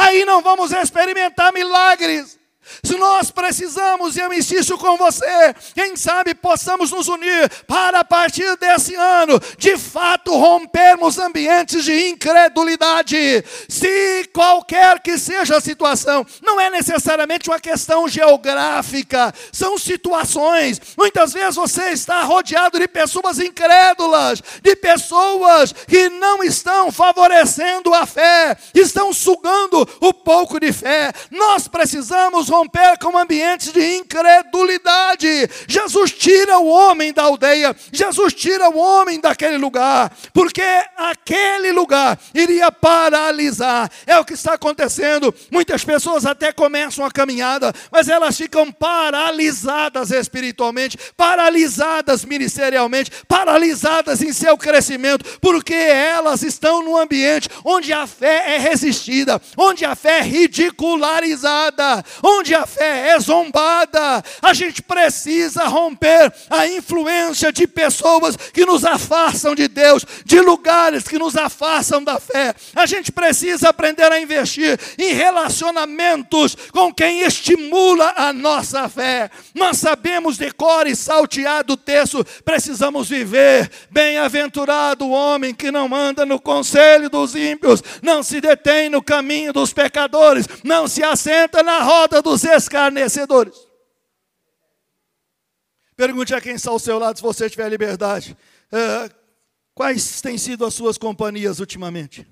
[0.00, 2.39] aí não vamos experimentar milagres.
[2.82, 8.04] Se nós precisamos, e eu insisto com você, quem sabe possamos nos unir para a
[8.04, 13.44] partir desse ano, de fato rompermos ambientes de incredulidade.
[13.68, 20.80] Se qualquer que seja a situação, não é necessariamente uma questão geográfica, são situações.
[20.96, 28.06] Muitas vezes você está rodeado de pessoas incrédulas, de pessoas que não estão favorecendo a
[28.06, 31.12] fé, estão sugando o pouco de fé.
[31.30, 35.48] Nós precisamos romper com ambientes de incredulidade.
[35.66, 40.62] Jesus tira o homem da aldeia, Jesus tira o homem daquele lugar, porque
[40.96, 43.90] aquele lugar iria paralisar.
[44.06, 45.34] É o que está acontecendo.
[45.50, 54.32] Muitas pessoas até começam a caminhada, mas elas ficam paralisadas espiritualmente, paralisadas ministerialmente, paralisadas em
[54.32, 60.18] seu crescimento, porque elas estão num ambiente onde a fé é resistida, onde a fé
[60.18, 64.22] é ridicularizada, onde onde a fé é zombada.
[64.42, 71.04] A gente precisa romper a influência de pessoas que nos afastam de Deus, de lugares
[71.04, 72.54] que nos afastam da fé.
[72.74, 79.30] A gente precisa aprender a investir em relacionamentos com quem estimula a nossa fé.
[79.54, 83.70] Nós sabemos de cor e salteado o texto, precisamos viver.
[83.90, 89.52] Bem-aventurado o homem que não anda no conselho dos ímpios, não se detém no caminho
[89.52, 93.54] dos pecadores, não se assenta na roda dos escarnecedores.
[95.96, 98.36] Pergunte a quem está ao seu lado, se você tiver liberdade.
[98.72, 99.10] É,
[99.74, 102.26] quais têm sido as suas companhias ultimamente?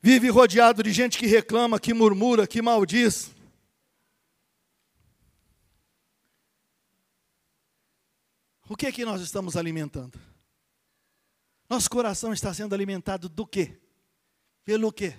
[0.00, 3.30] Vive rodeado de gente que reclama, que murmura, que maldiz.
[8.68, 10.18] O que é que nós estamos alimentando?
[11.68, 13.80] Nosso coração está sendo alimentado do quê?
[14.64, 15.14] Pelo quê?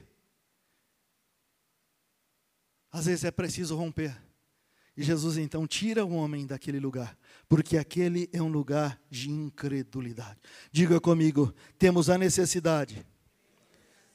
[2.96, 4.16] Às vezes é preciso romper.
[4.96, 7.18] E Jesus então tira o homem daquele lugar,
[7.50, 10.38] porque aquele é um lugar de incredulidade.
[10.72, 13.06] Diga comigo, temos a necessidade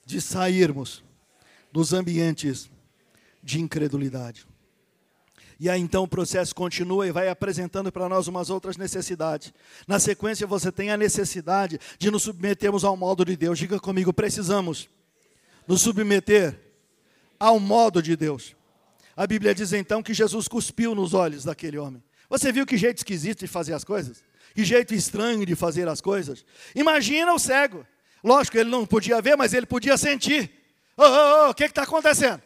[0.07, 1.05] de sairmos
[1.71, 2.71] dos ambientes
[3.43, 4.47] de incredulidade.
[5.59, 9.53] E aí então o processo continua e vai apresentando para nós umas outras necessidades.
[9.87, 13.59] Na sequência você tem a necessidade de nos submetermos ao modo de Deus.
[13.59, 14.89] Diga comigo, precisamos
[15.69, 16.59] nos submeter
[17.39, 18.59] ao modo de Deus.
[19.21, 22.03] A Bíblia diz então que Jesus cuspiu nos olhos daquele homem.
[22.31, 24.25] Você viu que jeito esquisito de fazer as coisas?
[24.55, 26.43] Que jeito estranho de fazer as coisas?
[26.75, 27.87] Imagina o cego.
[28.25, 30.51] Lógico, ele não podia ver, mas ele podia sentir.
[30.97, 32.41] Ô, ô, ô, o que está acontecendo?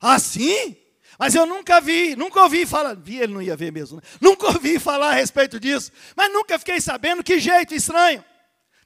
[0.00, 0.76] Assim?
[1.16, 4.02] Mas eu nunca vi, nunca ouvi falar, vi ele não ia ver mesmo, né?
[4.20, 8.24] nunca ouvi falar a respeito disso, mas nunca fiquei sabendo que jeito estranho.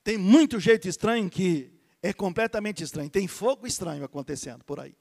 [0.04, 1.72] Tem muito jeito estranho que
[2.02, 4.94] é completamente estranho, tem fogo estranho acontecendo por aí.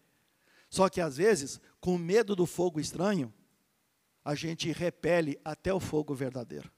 [0.72, 3.34] Só que às vezes, com medo do fogo estranho,
[4.24, 6.72] a gente repele até o fogo verdadeiro.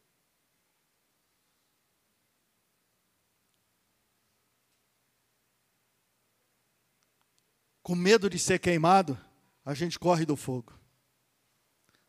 [7.84, 9.20] Com medo de ser queimado,
[9.66, 10.74] a gente corre do fogo.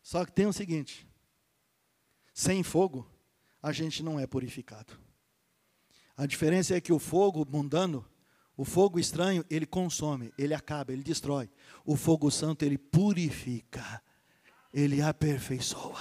[0.01, 1.05] Só que tem o seguinte:
[2.33, 3.05] sem fogo,
[3.61, 4.97] a gente não é purificado.
[6.15, 8.09] A diferença é que o fogo mundano,
[8.57, 11.49] o fogo estranho, ele consome, ele acaba, ele destrói.
[11.85, 14.01] O fogo santo, ele purifica,
[14.73, 15.99] ele aperfeiçoa.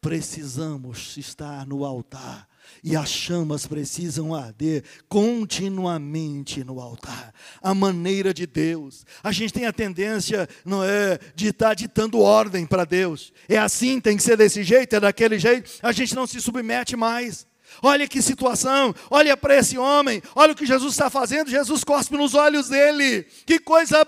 [0.00, 2.48] Precisamos estar no altar
[2.82, 7.34] e as chamas precisam arder continuamente no altar.
[7.60, 9.04] A maneira de Deus.
[9.22, 13.32] A gente tem a tendência, não é, de estar ditando ordem para Deus.
[13.48, 15.70] É assim, tem que ser desse jeito, é daquele jeito.
[15.82, 17.46] A gente não se submete mais.
[17.82, 21.50] Olha que situação, olha para esse homem, olha o que Jesus está fazendo.
[21.50, 24.06] Jesus cospe nos olhos dele, que coisa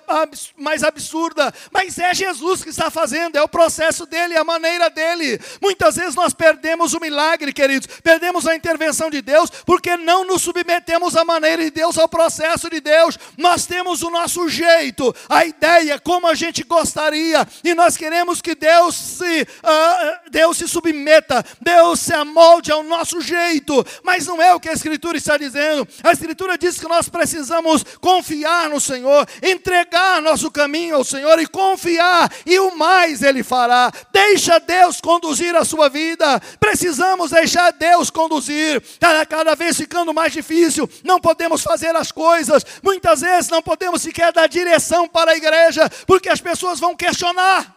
[0.57, 4.91] mais absurda, mas é Jesus que está fazendo, é o processo dele, é a maneira
[4.91, 5.41] dele.
[5.61, 10.43] Muitas vezes nós perdemos o milagre, queridos, perdemos a intervenção de Deus, porque não nos
[10.43, 13.19] submetemos à maneira de Deus, ao processo de Deus.
[13.37, 18.55] Nós temos o nosso jeito, a ideia, como a gente gostaria, e nós queremos que
[18.55, 23.60] Deus se, uh, Deus se submeta, Deus se amolde ao nosso jeito
[24.03, 25.87] mas não é o que a Escritura está dizendo.
[26.03, 31.47] A Escritura diz que nós precisamos confiar no Senhor, entregar nosso caminho ao Senhor e
[31.47, 33.93] confiar, e o mais Ele fará.
[34.13, 36.41] Deixa Deus conduzir a sua vida.
[36.59, 38.83] Precisamos deixar Deus conduzir.
[38.83, 40.89] Está cada vez ficando mais difícil.
[41.05, 42.65] Não podemos fazer as coisas.
[42.83, 47.77] Muitas vezes não podemos sequer dar direção para a igreja, porque as pessoas vão questionar.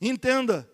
[0.00, 0.69] Entenda,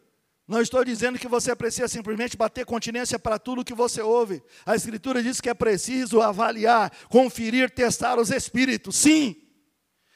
[0.46, 4.42] não estou dizendo que você precisa simplesmente bater continência para tudo que você ouve.
[4.64, 8.94] A Escritura diz que é preciso avaliar, conferir, testar os espíritos.
[8.94, 9.34] Sim.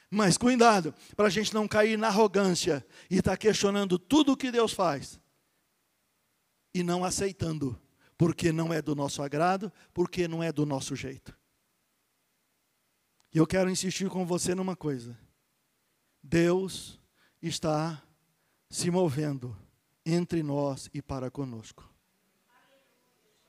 [0.09, 4.37] Mas cuidado, para a gente não cair na arrogância e estar tá questionando tudo o
[4.37, 5.19] que Deus faz
[6.73, 7.79] e não aceitando,
[8.17, 11.37] porque não é do nosso agrado, porque não é do nosso jeito.
[13.33, 15.17] E eu quero insistir com você numa coisa:
[16.23, 16.99] Deus
[17.41, 18.01] está
[18.69, 19.57] se movendo
[20.05, 21.89] entre nós e para conosco.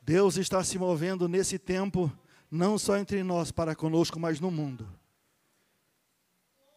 [0.00, 2.12] Deus está se movendo nesse tempo,
[2.50, 4.86] não só entre nós para conosco, mas no mundo.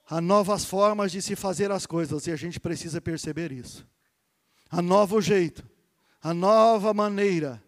[0.08, 3.86] Há novas formas de se fazer as coisas e a gente precisa perceber isso.
[4.70, 5.68] Há novo jeito,
[6.22, 7.62] a nova maneira.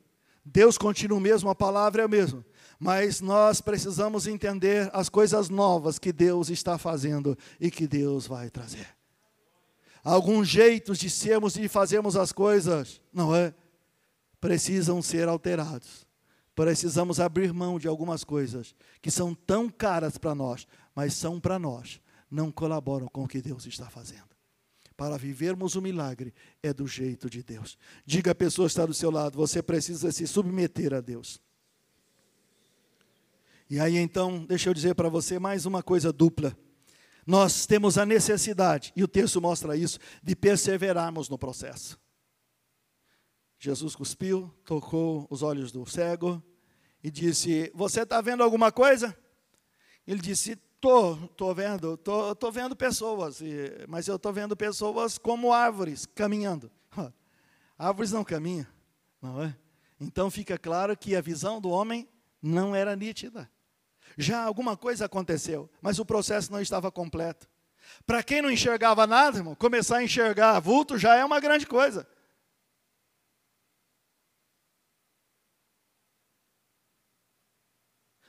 [0.46, 2.46] Deus continua o mesmo, a palavra é a mesma,
[2.80, 8.50] mas nós precisamos entender as coisas novas que Deus está fazendo e que Deus vai
[8.50, 8.97] trazer
[10.08, 13.54] alguns jeitos de sermos e fazermos as coisas, não é?
[14.40, 16.08] Precisam ser alterados.
[16.56, 21.60] Precisamos abrir mão de algumas coisas que são tão caras para nós, mas são para
[21.60, 22.00] nós,
[22.32, 24.30] não colaboram com o que Deus está fazendo.
[24.96, 26.34] Para vivermos o milagre
[26.64, 27.78] é do jeito de Deus.
[28.06, 31.42] Diga a pessoa que está do seu lado, você precisa se submeter a Deus.
[33.70, 36.58] E aí então, deixa eu dizer para você mais uma coisa dupla
[37.28, 42.00] nós temos a necessidade, e o texto mostra isso, de perseverarmos no processo.
[43.60, 46.42] Jesus cuspiu, tocou os olhos do cego
[47.04, 49.18] e disse: Você está vendo alguma coisa?
[50.08, 53.42] Ele disse: Tô, tô vendo, tô, tô vendo pessoas,
[53.90, 56.72] mas eu estou vendo pessoas como árvores caminhando.
[57.78, 58.66] Árvores não caminham,
[59.22, 59.56] não é?
[60.00, 62.08] Então fica claro que a visão do homem
[62.42, 63.50] não era nítida
[64.18, 67.48] já alguma coisa aconteceu, mas o processo não estava completo.
[68.06, 72.08] Para quem não enxergava nada, irmão, começar a enxergar vulto já é uma grande coisa.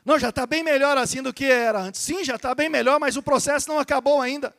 [0.05, 2.01] Não, já está bem melhor assim do que era antes.
[2.01, 4.55] Sim, já está bem melhor, mas o processo não acabou ainda.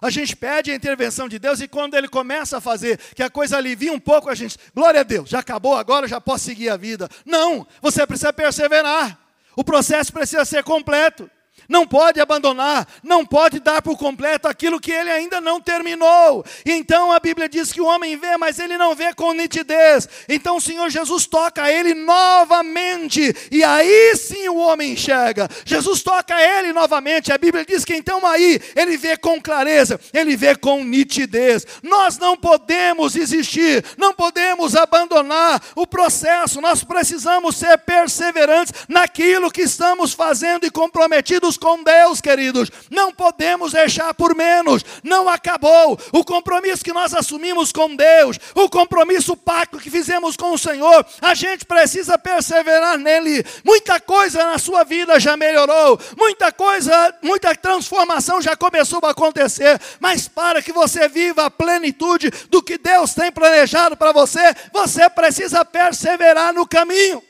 [0.00, 3.30] A gente pede a intervenção de Deus e quando Ele começa a fazer que a
[3.30, 6.68] coisa alivia um pouco, a gente, glória a Deus, já acabou, agora já posso seguir
[6.68, 7.08] a vida.
[7.24, 9.18] Não, você precisa perseverar.
[9.56, 11.30] O processo precisa ser completo
[11.70, 16.44] não pode abandonar, não pode dar por completo aquilo que ele ainda não terminou.
[16.66, 20.08] Então a Bíblia diz que o homem vê, mas ele não vê com nitidez.
[20.28, 25.48] Então o Senhor Jesus toca ele novamente, e aí sim o homem enxerga.
[25.64, 27.32] Jesus toca ele novamente.
[27.32, 31.64] A Bíblia diz que então aí ele vê com clareza, ele vê com nitidez.
[31.84, 39.62] Nós não podemos existir, não podemos abandonar o processo, nós precisamos ser perseverantes naquilo que
[39.62, 42.70] estamos fazendo e comprometidos com Deus, queridos.
[42.90, 44.84] Não podemos deixar por menos.
[45.04, 45.98] Não acabou.
[46.12, 50.58] O compromisso que nós assumimos com Deus, o compromisso, o pacto que fizemos com o
[50.58, 53.44] Senhor, a gente precisa perseverar nele.
[53.64, 59.80] Muita coisa na sua vida já melhorou, muita coisa, muita transformação já começou a acontecer,
[60.00, 65.08] mas para que você viva a plenitude do que Deus tem planejado para você, você
[65.10, 67.29] precisa perseverar no caminho.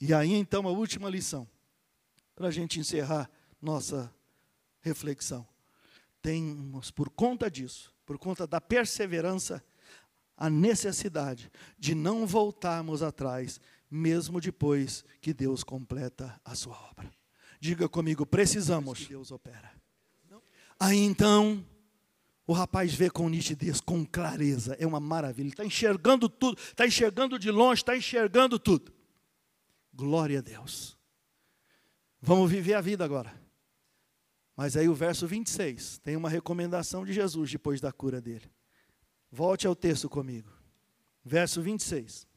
[0.00, 1.48] E aí então a última lição,
[2.34, 3.28] para a gente encerrar
[3.60, 4.12] nossa
[4.80, 5.46] reflexão.
[6.22, 9.62] Temos, por conta disso, por conta da perseverança,
[10.36, 13.60] a necessidade de não voltarmos atrás,
[13.90, 17.10] mesmo depois que Deus completa a sua obra.
[17.60, 19.06] Diga comigo, precisamos.
[19.06, 19.72] Deus opera.
[20.78, 21.64] Aí então,
[22.46, 25.46] o rapaz vê com nitidez, com clareza, é uma maravilha.
[25.46, 28.92] Ele está enxergando tudo, está enxergando de longe, está enxergando tudo.
[29.98, 30.96] Glória a Deus.
[32.22, 33.34] Vamos viver a vida agora.
[34.56, 38.48] Mas aí o verso 26 tem uma recomendação de Jesus depois da cura dele.
[39.28, 40.52] Volte ao texto comigo.
[41.24, 42.28] Verso 26.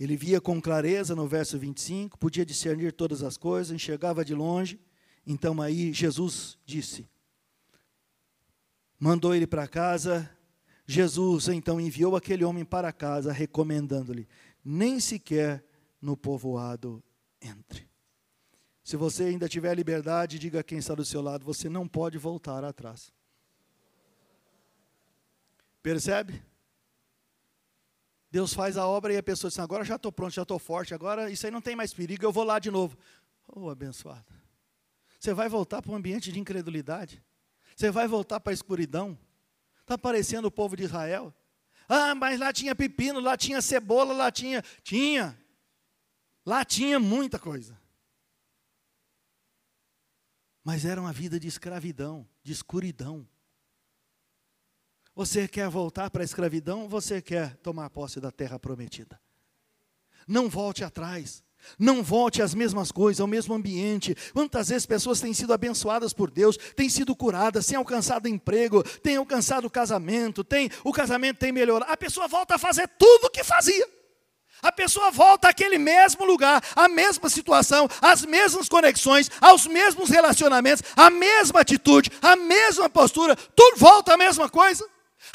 [0.00, 4.80] Ele via com clareza no verso 25, podia discernir todas as coisas, enxergava de longe.
[5.26, 7.06] Então aí Jesus disse:
[8.98, 10.30] mandou ele para casa.
[10.86, 14.26] Jesus então enviou aquele homem para casa, recomendando-lhe:
[14.64, 15.64] nem sequer
[16.00, 17.02] no povoado
[17.40, 17.88] entre.
[18.82, 22.18] Se você ainda tiver liberdade, diga a quem está do seu lado, você não pode
[22.18, 23.12] voltar atrás.
[25.82, 26.42] Percebe?
[28.30, 30.92] Deus faz a obra e a pessoa diz: agora já estou pronto, já estou forte,
[30.92, 32.96] agora isso aí não tem mais perigo, eu vou lá de novo.
[33.46, 34.24] Oh, abençoado.
[35.20, 37.22] Você vai voltar para um ambiente de incredulidade?
[37.76, 39.18] Você vai voltar para a escuridão?
[39.80, 41.32] Está parecendo o povo de Israel?
[41.88, 44.62] Ah, mas lá tinha pepino, lá tinha cebola, lá tinha.
[44.82, 45.38] Tinha.
[46.44, 47.78] Lá tinha muita coisa.
[50.62, 53.28] Mas era uma vida de escravidão, de escuridão.
[55.14, 56.88] Você quer voltar para a escravidão?
[56.88, 59.20] Você quer tomar posse da terra prometida?
[60.26, 61.44] Não volte atrás.
[61.78, 64.16] Não volte às mesmas coisas, ao mesmo ambiente.
[64.32, 69.16] Quantas vezes pessoas têm sido abençoadas por Deus, têm sido curadas, têm alcançado emprego, têm
[69.16, 71.90] alcançado casamento, tem, o casamento tem melhorado.
[71.92, 73.86] A pessoa volta a fazer tudo o que fazia.
[74.62, 80.82] A pessoa volta àquele mesmo lugar, à mesma situação, às mesmas conexões, aos mesmos relacionamentos,
[80.96, 84.82] à mesma atitude, à mesma postura, tudo volta à mesma coisa.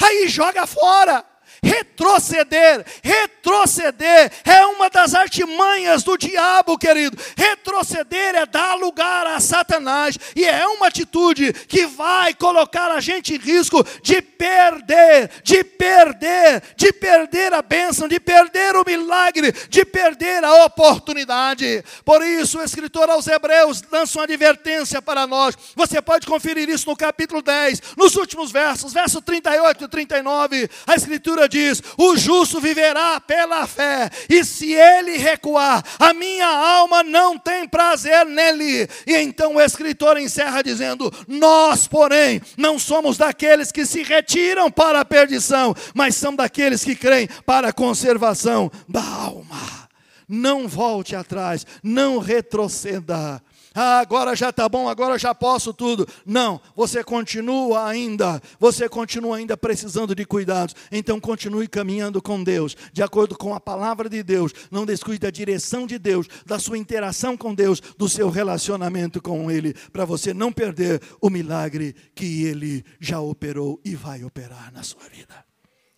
[0.02, 1.24] Aí joga fora.
[1.62, 7.18] Retroceder, retroceder é uma das artimanhas do diabo, querido.
[7.38, 13.36] Retroceder é dar lugar a Satanás, e é uma atitude que vai colocar a gente
[13.36, 19.84] em risco de perder, de perder, de perder a bênção, de perder o milagre, de
[19.84, 21.84] perder a oportunidade.
[22.06, 25.56] Por isso, o escritor aos Hebreus lança uma advertência para nós.
[25.76, 30.70] Você pode conferir isso no capítulo 10, nos últimos versos, verso 38 e 39.
[30.88, 37.04] A escritura diz: O justo viverá pela fé, e se ele recuar, a minha alma
[37.04, 38.88] não tem prazer nele.
[39.06, 45.02] E então o escritor encerra dizendo: Nós, porém, não somos daqueles que se retiram para
[45.02, 49.90] a perdição, mas são daqueles que creem para a conservação da alma.
[50.28, 53.42] Não volte atrás, não retroceda.
[53.74, 56.08] Ah, agora já está bom, agora já posso tudo.
[56.26, 60.76] Não, você continua ainda, você continua ainda precisando de cuidados.
[60.92, 64.54] Então continue caminhando com Deus, de acordo com a palavra de Deus.
[64.72, 69.52] Não descuide da direção de Deus, da sua interação com Deus, do seu relacionamento com
[69.52, 74.82] Ele, para você não perder o milagre que Ele já operou e vai operar na
[74.82, 75.46] sua vida.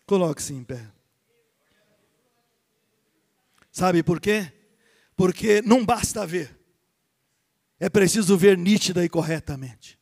[0.05, 0.81] Coloque-se em pé.
[3.71, 4.51] Sabe por quê?
[5.15, 6.60] Porque não basta ver
[7.81, 9.97] é preciso ver nítida e corretamente.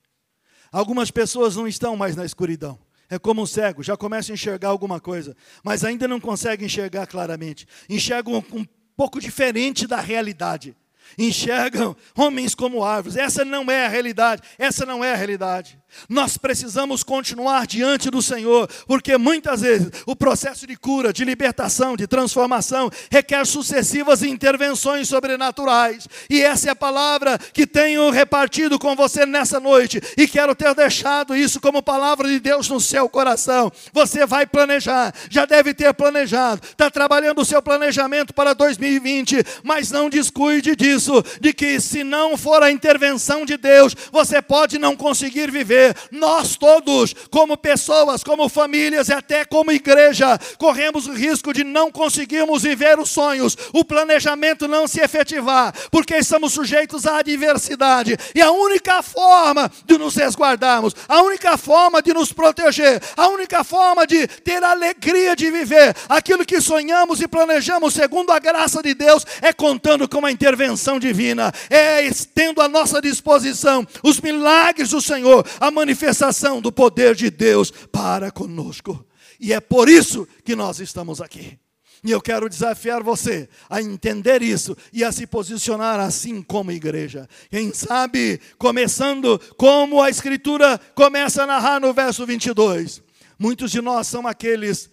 [0.70, 2.78] Algumas pessoas não estão mais na escuridão.
[3.10, 7.08] É como um cego, já começa a enxergar alguma coisa, mas ainda não consegue enxergar
[7.08, 7.66] claramente.
[7.90, 8.66] Enxergam um, um
[8.98, 10.76] pouco diferente da realidade.
[11.18, 13.16] Enxergam homens como árvores.
[13.16, 14.44] Essa não é a realidade.
[14.60, 15.82] Essa não é a realidade.
[16.08, 21.96] Nós precisamos continuar diante do Senhor, porque muitas vezes o processo de cura, de libertação,
[21.96, 26.08] de transformação requer sucessivas intervenções sobrenaturais.
[26.30, 30.74] E essa é a palavra que tenho repartido com você nessa noite, e quero ter
[30.74, 33.72] deixado isso como palavra de Deus no seu coração.
[33.94, 39.92] Você vai planejar, já deve ter planejado, está trabalhando o seu planejamento para 2020, mas
[39.92, 44.96] não descuide disso, de que se não for a intervenção de Deus, você pode não
[44.96, 45.79] conseguir viver
[46.12, 51.92] nós todos, como pessoas, como famílias e até como igreja, corremos o risco de não
[51.92, 58.18] conseguirmos viver os sonhos, o planejamento não se efetivar, porque estamos sujeitos à adversidade.
[58.34, 63.64] E a única forma de nos resguardarmos, a única forma de nos proteger, a única
[63.64, 68.94] forma de ter alegria de viver aquilo que sonhamos e planejamos segundo a graça de
[68.94, 75.02] Deus é contando com a intervenção divina, é tendo à nossa disposição os milagres do
[75.02, 79.06] Senhor, a a manifestação do poder de Deus para conosco.
[79.40, 81.58] E é por isso que nós estamos aqui.
[82.04, 87.28] E eu quero desafiar você a entender isso e a se posicionar assim como igreja.
[87.50, 93.02] Quem sabe, começando como a Escritura começa a narrar no verso 22.
[93.38, 94.90] Muitos de nós são aqueles,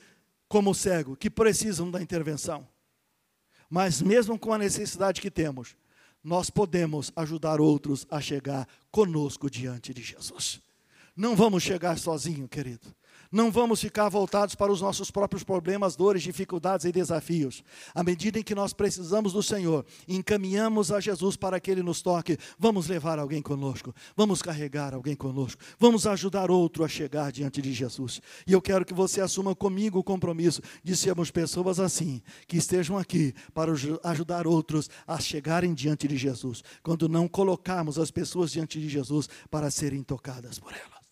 [0.49, 2.67] como o cego, que precisam da intervenção.
[3.71, 5.77] Mas mesmo com a necessidade que temos,
[6.23, 10.61] nós podemos ajudar outros a chegar conosco diante de Jesus.
[11.17, 12.95] Não vamos chegar sozinhos, querido.
[13.31, 17.63] Não vamos ficar voltados para os nossos próprios problemas, dores, dificuldades e desafios.
[17.95, 22.03] À medida em que nós precisamos do Senhor, encaminhamos a Jesus para que Ele nos
[22.03, 27.61] toque, vamos levar alguém conosco, vamos carregar alguém conosco, vamos ajudar outro a chegar diante
[27.61, 28.21] de Jesus.
[28.47, 32.97] E eu quero que você assuma comigo o compromisso de sermos pessoas assim, que estejam
[32.97, 33.73] aqui para
[34.05, 39.29] ajudar outros a chegarem diante de Jesus, quando não colocarmos as pessoas diante de Jesus
[39.51, 41.06] para serem tocadas por ela.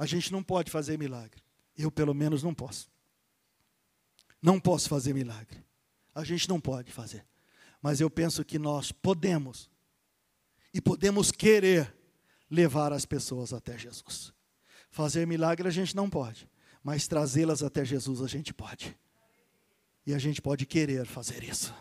[0.00, 1.42] A gente não pode fazer milagre.
[1.76, 2.90] Eu, pelo menos, não posso.
[4.40, 5.62] Não posso fazer milagre.
[6.14, 7.22] A gente não pode fazer.
[7.82, 9.68] Mas eu penso que nós podemos
[10.72, 11.94] e podemos querer
[12.50, 14.32] levar as pessoas até Jesus.
[14.90, 16.48] Fazer milagre a gente não pode,
[16.82, 18.96] mas trazê-las até Jesus a gente pode.
[20.06, 21.74] E a gente pode querer fazer isso.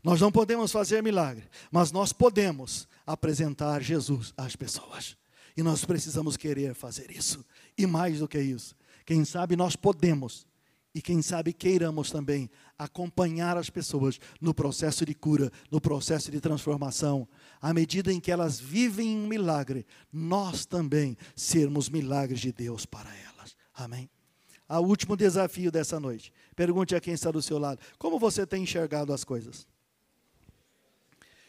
[0.00, 5.18] Nós não podemos fazer milagre, mas nós podemos apresentar Jesus às pessoas.
[5.60, 7.44] E nós precisamos querer fazer isso.
[7.76, 8.74] E mais do que isso,
[9.04, 10.46] quem sabe nós podemos
[10.94, 16.40] e quem sabe queiramos também acompanhar as pessoas no processo de cura, no processo de
[16.40, 17.28] transformação,
[17.60, 23.14] à medida em que elas vivem um milagre, nós também sermos milagres de Deus para
[23.14, 23.54] elas.
[23.74, 24.08] Amém.
[24.66, 26.32] O último desafio dessa noite.
[26.56, 29.68] Pergunte a quem está do seu lado: como você tem enxergado as coisas?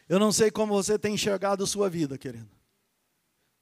[0.10, 2.61] Eu não sei como você tem enxergado sua vida, querido.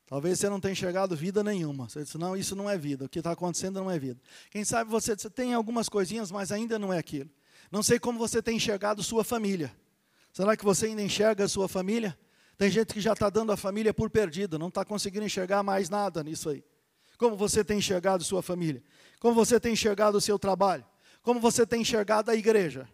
[0.10, 1.88] Talvez você não tenha enxergado vida nenhuma.
[1.88, 3.06] Você disse, não, isso não é vida.
[3.06, 4.20] O que está acontecendo não é vida.
[4.50, 7.30] Quem sabe você, tem algumas coisinhas, mas ainda não é aquilo.
[7.72, 9.72] Não sei como você tem enxergado sua família.
[10.34, 12.18] Será que você ainda enxerga a sua família?
[12.58, 15.92] Tem gente que já está dando a família por perdida, não está conseguindo enxergar mais
[15.92, 16.64] nada nisso aí.
[17.16, 18.82] Como você tem enxergado sua família?
[19.20, 20.84] Como você tem enxergado o seu trabalho?
[21.22, 22.90] Como você tem enxergado a igreja?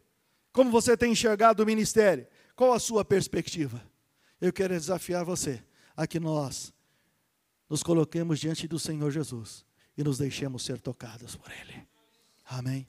[0.52, 2.28] Como você tem enxergado o ministério?
[2.58, 3.82] Qual a sua perspectiva?
[4.42, 5.64] Eu quero desafiar você
[5.96, 6.75] a que nós
[7.70, 9.66] nos coloquemos diante do Senhor Jesus
[9.98, 11.88] e nos deixemos ser tocados por Ele.
[12.46, 12.88] Amém?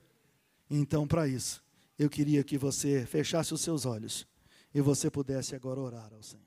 [0.68, 1.62] Então, para isso,
[1.98, 4.26] eu queria que você fechasse os seus olhos
[4.74, 6.45] e você pudesse agora orar ao Senhor.